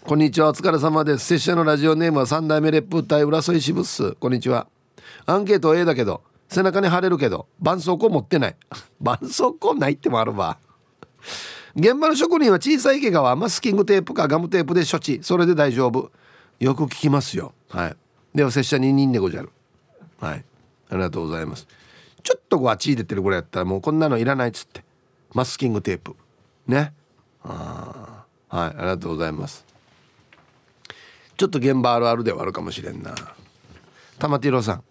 [0.06, 0.50] こんにちは。
[0.50, 1.26] お疲れ様です。
[1.28, 4.12] 拙者のラジオネームは三代目烈風隊浦添支部っす。
[4.16, 4.68] こんにちは。
[5.26, 8.56] アンケート A だけど背中に貼れるけど絆創膏持ってない。
[9.00, 10.58] 絆創膏ないってもあるわ。
[11.78, 15.20] 現場の職人は小さい怪我はマスキングテープかガムテープで処置。
[15.24, 16.12] それで大丈夫。
[16.60, 17.54] よく聞きますよ。
[17.70, 17.96] はい。
[18.36, 19.52] では拙者に人でごじゃる。
[20.20, 20.44] はい。
[20.90, 21.66] ありがとうございます。
[22.22, 24.84] ちょっとこう血出てるぐらいやったらもうこんなのいらないっつって。
[25.34, 26.18] マスキングテープ。
[26.68, 26.92] ね。
[27.42, 28.68] ああはい。
[28.68, 29.66] ありがとうございます。
[31.38, 33.16] ちょっと現場あるあるではあるかもしれんな。
[34.20, 34.84] 玉ティロさん。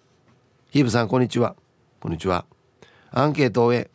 [0.71, 1.55] ヒーブさんこんにちは。
[2.01, 2.45] こんにちは。
[3.11, 3.91] アンケートを終え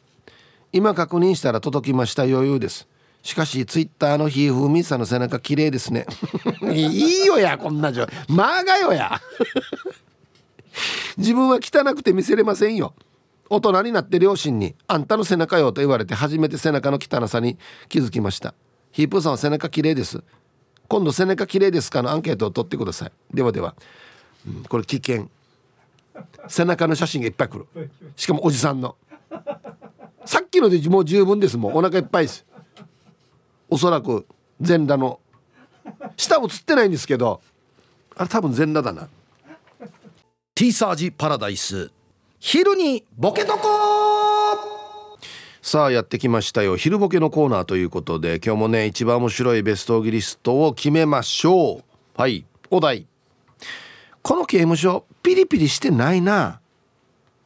[0.71, 2.87] 今確認したら届きました余裕です。
[3.23, 6.05] しかしツイッターのひーふみさんの背中綺麗ですね。
[6.71, 9.19] いいよやこんなじゃまあがよや。
[11.17, 12.93] 自分は汚くて見せれませんよ。
[13.49, 17.57] 大人になって両親に「あんたの背中よ」と言われて初めて背中の汚さに
[17.89, 18.53] 気づきました。
[18.91, 20.23] ヒープーさんは背中綺麗です。
[20.87, 23.11] 今度背中綺麗ですかのアンケートを取ってください。
[23.33, 23.75] ではでは、
[24.47, 25.29] うん、これ危険。
[26.47, 27.89] 背中の写真がいっぱい来る。
[28.15, 28.95] しかもおじさんの。
[30.25, 31.57] さっきのでもう十分です。
[31.57, 32.45] もんお腹いっぱいです。
[33.69, 34.25] おそらく
[34.61, 35.19] 全裸の。
[36.15, 37.41] 下映ってないんですけど。
[38.15, 39.07] あれ多分全裸だな。
[40.55, 41.91] ティーサージパラダイス。
[42.39, 44.06] 昼にボケとこ
[45.67, 46.77] さあやってきましたよ。
[46.77, 51.83] 昼ボケのコーナーということで今日もね一番面白いベストギリストを決めましょう。
[52.15, 53.05] はいお題。
[54.21, 56.61] この刑務所ピリピリしてないな。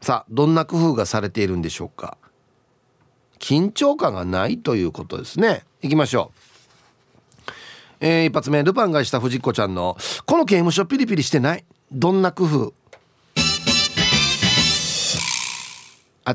[0.01, 2.19] さあどんな工夫がされているんでしょうか。
[3.39, 5.63] 緊張感がないということですね。
[5.81, 7.51] いきましょう。
[8.01, 9.97] えー、一発目ルパンがした藤子ちゃんの
[10.27, 11.65] 「この刑務所ピリピリしてない。
[11.91, 12.73] どんな工夫?」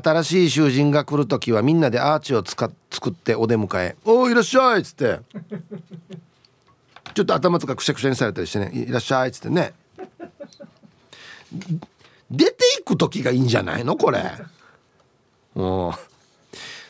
[0.03, 5.19] 新しい囚人が来る時はみんなでアーチを使っ作ってお出迎え「おおいらっしゃい」っつって。
[7.13, 9.73] ちょっと頭とかくしゃくしゃにされたりしてね「いらっしゃい」っつってね。
[12.29, 14.19] 出ていく時がいいんじゃないのこれ。
[15.55, 15.91] う。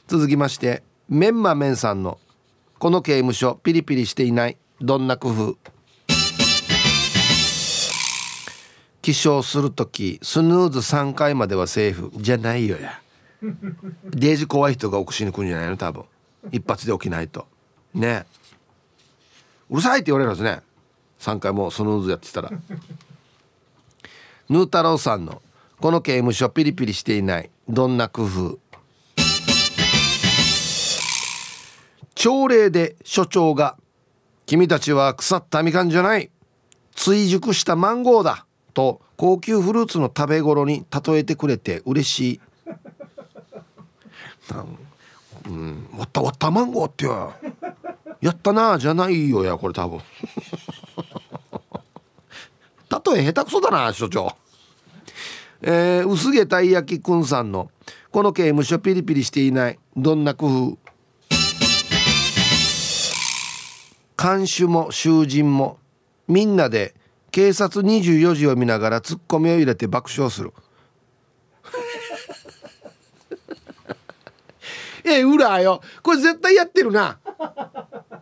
[0.08, 2.20] 続きましてメンマメンさんの
[2.80, 5.58] 「この刑務所ピリピリしていないどんな工夫」
[9.08, 13.00] 起床する時スヌーズ3回まではセーフじゃないよや。
[14.10, 15.78] デージ怖い人が起こしに来るんじゃないの？
[15.78, 16.04] 多分。
[16.52, 17.48] 一発で起きないと。
[17.94, 18.26] ね。
[19.70, 20.62] うるさいって言われるんですね。
[21.22, 22.52] 3回もスヌーズやってたら。
[24.50, 25.42] ヌー太郎さんの
[25.80, 28.60] 「この刑務所ピリピリしていないどんな工夫」
[32.14, 33.78] 朝礼で所長が
[34.46, 36.30] 「君たちは腐ったみかんじゃない。
[36.94, 38.44] 追熟したマンゴーだ」
[38.78, 42.42] と高級フルーツの食べ頃に例えてくれて嬉しい。
[45.48, 47.34] うん、わったわったマンゴーってよ
[48.22, 50.00] やったなじゃないよやこれ多分。
[53.16, 54.32] 例え下手くそだな所長。
[55.64, 57.72] えー、薄毛たい焼きくんさんの
[58.14, 60.78] 「この刑務所ピリピリしていないどんな工夫」
[64.16, 65.80] 看守も囚人も
[66.28, 66.94] みんなで
[67.38, 70.52] 警察24時を見ながらツッコミを入れて爆笑する。
[75.06, 75.84] え裏よ。
[76.02, 77.20] これ絶対やってるな。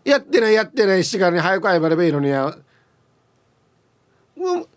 [0.03, 1.05] やってないやってない。
[1.05, 2.57] しからに早く謝ればいいのにや。
[4.35, 4.67] こ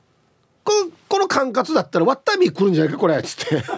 [1.08, 3.16] この管轄だったらワッタミ来るんじゃないかこれ。
[3.16, 3.64] っつって。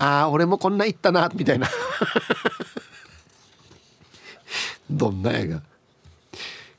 [0.00, 1.68] ああ俺もこんな言ったなみたいな。
[4.90, 5.62] どんなやが。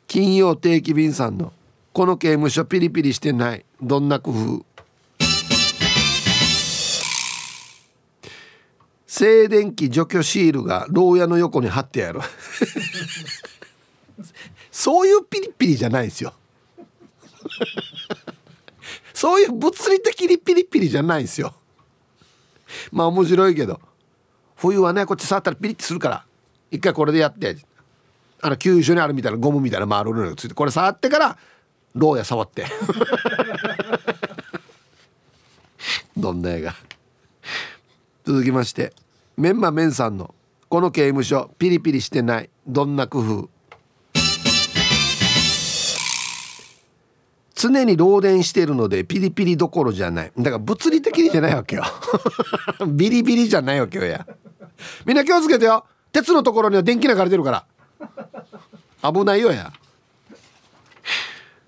[0.10, 1.54] 金曜定期便さんの
[1.94, 4.66] この刑務所ピリピリしてないどんな工夫？
[9.06, 12.22] 静電気除去シールが牢屋の横に貼ってやる。
[14.72, 16.34] そういうピリピリじゃないですよ。
[19.14, 21.54] そういう物理的にピリピリじゃないですよ。
[22.92, 23.80] まあ面白いけど。
[24.56, 26.26] 冬はねこっち触ったらピリッとするから。
[26.72, 27.69] 一回これでやって。
[28.42, 31.38] あの急所にあるみたいなゴムみたいな回るのがついてこれ触ってから
[31.96, 32.66] 牢屋触って。
[36.16, 36.76] どんな映画。
[38.26, 38.94] 続きまして
[39.38, 40.36] メンマメンさんの
[40.70, 43.50] 「この刑務所ピリピリしてないどんな工夫」
[47.56, 50.32] 常に漏電しているのでピリピリどころじゃない。
[50.38, 51.84] だから物理的にじゃないわけよ。
[52.88, 54.26] ビリビリじゃないわけよや。
[55.06, 55.86] みんな気をつけてよ。
[56.14, 57.66] 鉄のところには電気流れてるから。
[59.04, 59.72] 危ないよや、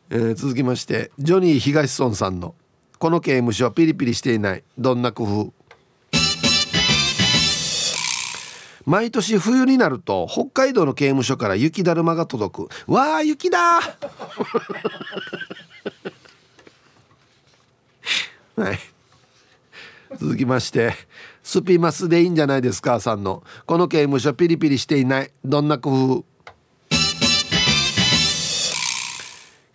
[0.09, 2.55] えー、続きましてジョニー東村さんの
[2.99, 4.63] 「この刑務所はピリピリしていない。
[4.77, 5.53] どんな工夫」
[8.85, 12.91] 毎年冬になると北海道の刑務所から雪だるまが届く。
[12.91, 13.79] わあ雪だ
[18.57, 18.79] はい。
[20.17, 20.93] 続きまして
[21.43, 23.43] スピマスでいいんじゃないですかさんの。
[23.65, 25.31] この刑務所ピリピリしていない。
[25.43, 26.23] どんな工夫？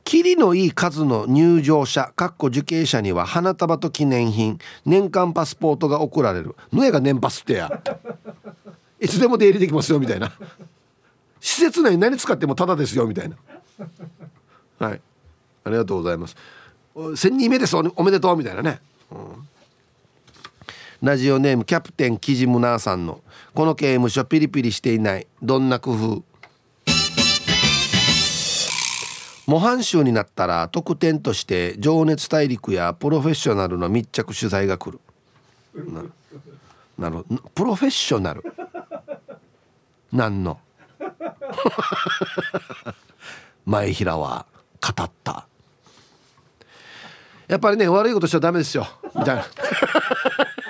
[0.04, 6.54] キリのいい数の入場者かっこ受刑者には花束と記念品年間パスポートが贈られる。
[6.72, 7.82] ぬえが年パスってや。
[9.00, 10.32] いつでも出入りできますよみたいな。
[11.40, 13.36] 施設内何使ってもタダですよみたいな。
[14.78, 15.00] はい。
[15.64, 16.36] ありがとうございます。
[16.94, 17.76] 1000人目です。
[17.76, 19.48] おめでとうみたいなね、うん、
[21.02, 23.20] ラジオネームキャプテンキジムナーさんの
[23.54, 25.26] 「この刑務所ピリピリしていない。
[25.42, 26.22] どんな工夫」
[29.46, 35.00] 模範囚になったら特典として情熱大陸やプロフェッショナルの密着取材が来る。
[35.74, 36.02] な
[36.98, 37.42] なるほど。
[37.54, 38.42] プロフェッショナル？
[40.12, 40.58] 何の？
[43.66, 44.46] 前平は
[44.80, 45.46] 語った。
[47.46, 48.88] やっぱりね悪いことしちゃダメですよ。
[49.14, 49.44] みたいな「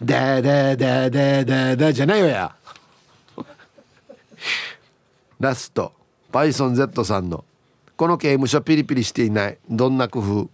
[0.00, 2.54] でででででで」じゃないわや。
[5.38, 5.92] ラスト。
[6.32, 7.44] パイソン Z さんの
[7.96, 9.58] 「この刑務所ピリピリしていない。
[9.68, 10.48] どんな工夫」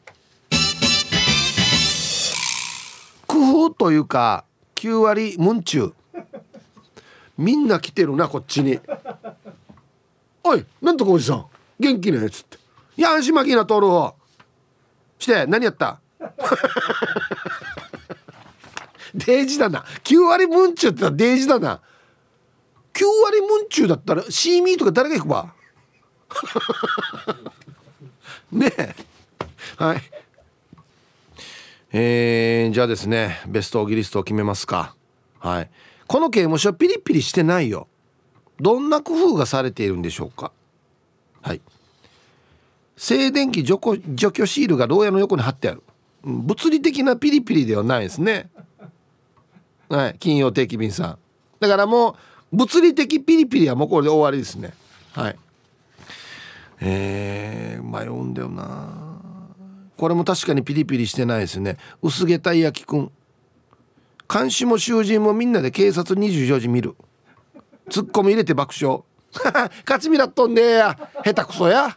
[3.28, 4.44] 工夫というか
[4.76, 5.92] 9割ムンチュ
[7.36, 8.80] みんな来てるなこっちに
[10.42, 11.47] 「おいなんとかおじさん。
[11.78, 12.57] 元気ね」っつって
[12.97, 14.14] 「いや安心巻きな通るを
[15.18, 16.01] して何やった？
[19.16, 19.84] デージだな。
[20.04, 21.80] 9割ムンチュって言ったらデージだな。
[22.92, 25.54] 9割ムンチュだったらシーミーとか誰が行くば
[28.52, 28.94] ねえ。
[29.76, 30.02] はい。
[31.92, 34.94] えー、じゃあですねベストオギリストを決めますか。
[35.38, 35.70] はい。
[36.06, 37.88] この刑務所ピリピリしてないよ。
[38.60, 40.52] どんな工夫がされているんでしょうか？
[41.42, 41.60] はい。
[42.96, 43.78] 静電気除
[44.14, 45.82] 除去シールが牢屋の横に貼ってある。
[46.22, 48.48] 物理的なピリピリではないですね。
[49.89, 50.16] はい。
[50.18, 51.18] 金曜定期便さん。
[51.61, 52.16] だからも
[52.53, 54.74] う物理的ピリピリはもうこれで終わりですね。
[55.12, 55.37] はい。
[56.80, 59.16] えー、迷うんだよな。
[59.97, 61.78] これも確かにピリピリしてないですね。
[62.03, 63.11] 薄毛たい焼きくん。
[64.32, 66.97] 監視も囚人もみんなで警察24時見る。
[67.91, 69.03] ツッコミ入れて爆笑。
[69.87, 70.99] 勝ち見らっとんねえや。
[71.24, 71.97] 下手くそや。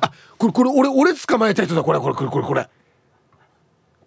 [0.00, 1.82] あこれこれ俺俺捕まえた人だ。
[1.82, 2.68] これこれこれこれこれ。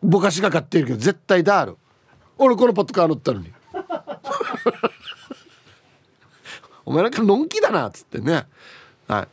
[0.06, 1.78] ぼかしがかってるけど絶対ダール。
[2.38, 3.52] 俺このポットカー乗ったのに。
[6.86, 8.48] お前なんかのんきだなっつってね。
[9.08, 9.28] はい。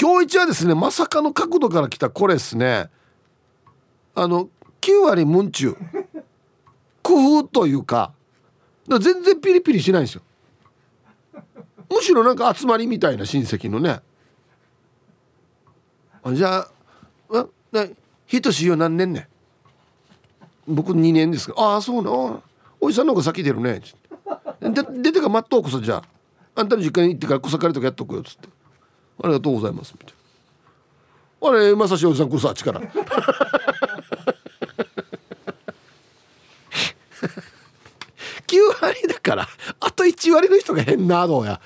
[0.00, 2.90] 今日一はですねまさかの角度から来たこれですね。
[4.14, 4.48] あの
[4.80, 5.76] 9割ムンチュ
[7.02, 8.12] 工夫というか。
[8.88, 10.22] 全然ピリピリしないんですよ。
[11.90, 14.00] むしろなんか集まりみたいな親戚のね。
[16.22, 16.68] あじゃあ
[18.26, 19.28] ひとしよ何年ね
[20.66, 22.10] 僕2年ですかああそうな
[22.80, 23.80] おじさんの方が先出るね。
[24.60, 26.02] で出てから待っとうこそじゃあ。
[26.58, 28.48] あんたの実家に行ってから草刈りとかやっとくよっつって。
[29.22, 30.14] ありがとうございますみたい
[31.42, 31.48] な。
[31.48, 32.80] あれまさしおじさんこそあっちから。
[32.80, 32.86] 9
[38.80, 39.48] 割だから
[39.80, 41.60] あと1割の人が変などうや。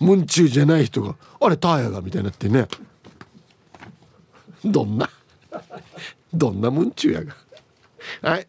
[0.00, 2.68] ムンチューじゃない人があれターヤがみたいになってね。
[4.64, 5.08] どんな？
[6.32, 7.34] どんなムンチューやが？
[8.22, 8.46] はい。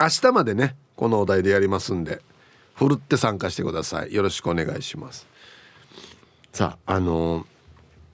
[0.00, 2.20] 明日までねこのお題でやりますんで
[2.74, 4.14] ふるって参加してください。
[4.14, 5.26] よろしくお願いします。
[6.52, 7.46] さああの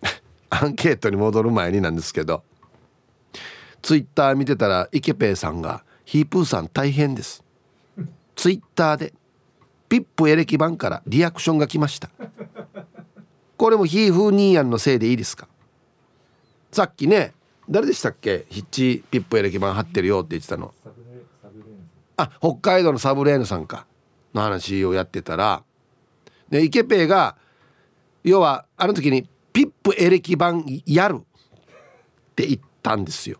[0.03, 0.21] ー、
[0.51, 2.43] アンケートに戻る前になんですけど
[3.83, 7.43] ツイッター見てたらイケペイさんが「ヒープーさん大変です」
[8.37, 9.13] ツイッターで
[9.89, 12.11] ピップエレキ版からリアクションが来ました。
[13.57, 15.47] これもヒーフーニーヤンのせいでいいですか？
[16.73, 17.35] さっきね
[17.69, 18.47] 誰でしたっけ？
[18.51, 20.75] ヒッチピップエレキ版貼ってるよって言ってたの。
[22.17, 23.87] あ北海道のサブレーヌさんか。
[24.35, 25.63] の話をやってたら。
[26.49, 27.37] でイケペイが
[28.25, 31.21] 要はあの時にピップエレキ版やるっ
[32.35, 33.39] て言ったんですよ。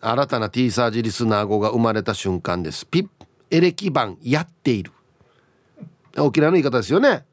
[0.00, 2.86] 新たな T サージリスナー語が生まれた瞬間です。
[2.86, 3.10] ピップ
[3.50, 4.92] エレキ版やっている。
[6.18, 7.24] 沖縄の言い方ですよね。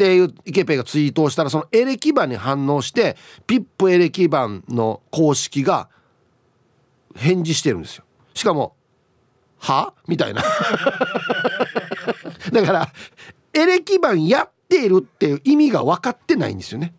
[0.00, 5.90] っていうイケペイがツイートをしたらそのエレキ版に反応してピップエレキ版の公式が
[7.14, 8.04] 返事してるんですよ。
[8.32, 8.74] しかも
[9.60, 10.40] 「は?」みたいな。
[12.50, 12.90] だから
[13.52, 16.94] エレキ版やっているっていう意味が分かってないんですよね。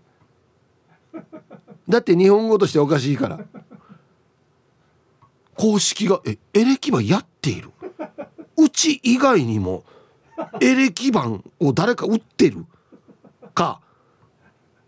[1.89, 3.39] だって日本語としておかしいから。
[5.55, 7.71] 公式が「えエレキ版やっている?」
[8.57, 9.85] うち以外にも
[10.59, 12.63] エレキ版を誰か売ってる？
[13.51, 13.81] か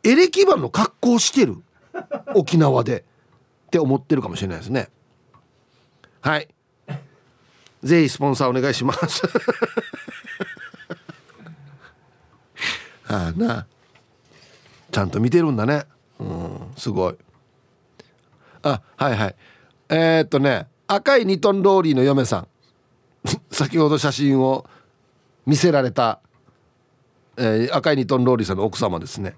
[0.04, 1.58] エレキ版の格好してる
[2.36, 3.06] 沖縄で
[3.68, 4.90] って思ってるかもしれないですね。
[6.22, 6.48] はい。
[7.84, 9.24] ぜひスポンサーお願いします。
[13.08, 13.68] ああな
[14.92, 15.86] ちゃんと見てるんだね。
[16.20, 17.18] うんすごい。
[18.62, 19.36] あはいはい。
[19.90, 22.48] えー、っとね赤い2トンローリーの嫁さん。
[23.52, 24.66] 先ほど写真を
[25.46, 26.22] 見せられた、
[27.38, 29.36] えー、赤い2トンローリーさんの奥様ですね。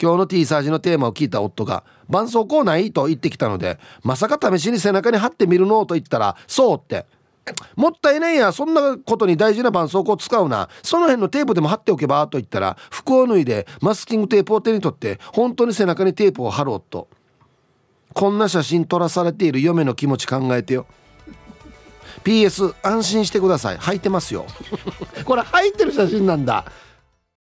[0.00, 5.84] 今日の T サージのテーマを聞いた夫が「絆創膏ない?」と言ってきたのでまさか試しに背中に貼ってみるの？
[5.84, 7.04] と言ったら「そう」って
[7.76, 8.52] 「もったいないや。
[8.52, 10.68] そんなことに大事な絆創膏を使うな。
[10.82, 12.26] その辺のテープでも貼っておけば？
[12.28, 17.08] と言ったら服を脱いでマスキングテープを手に取って本当に背中にテープを貼ろうと
[18.14, 20.86] こんな写真撮らされている嫁の気持ち考えてよ
[22.24, 23.76] PS 安心してください。
[23.76, 24.46] 履いてますよ
[25.26, 26.64] これ履いてる写真なんだ。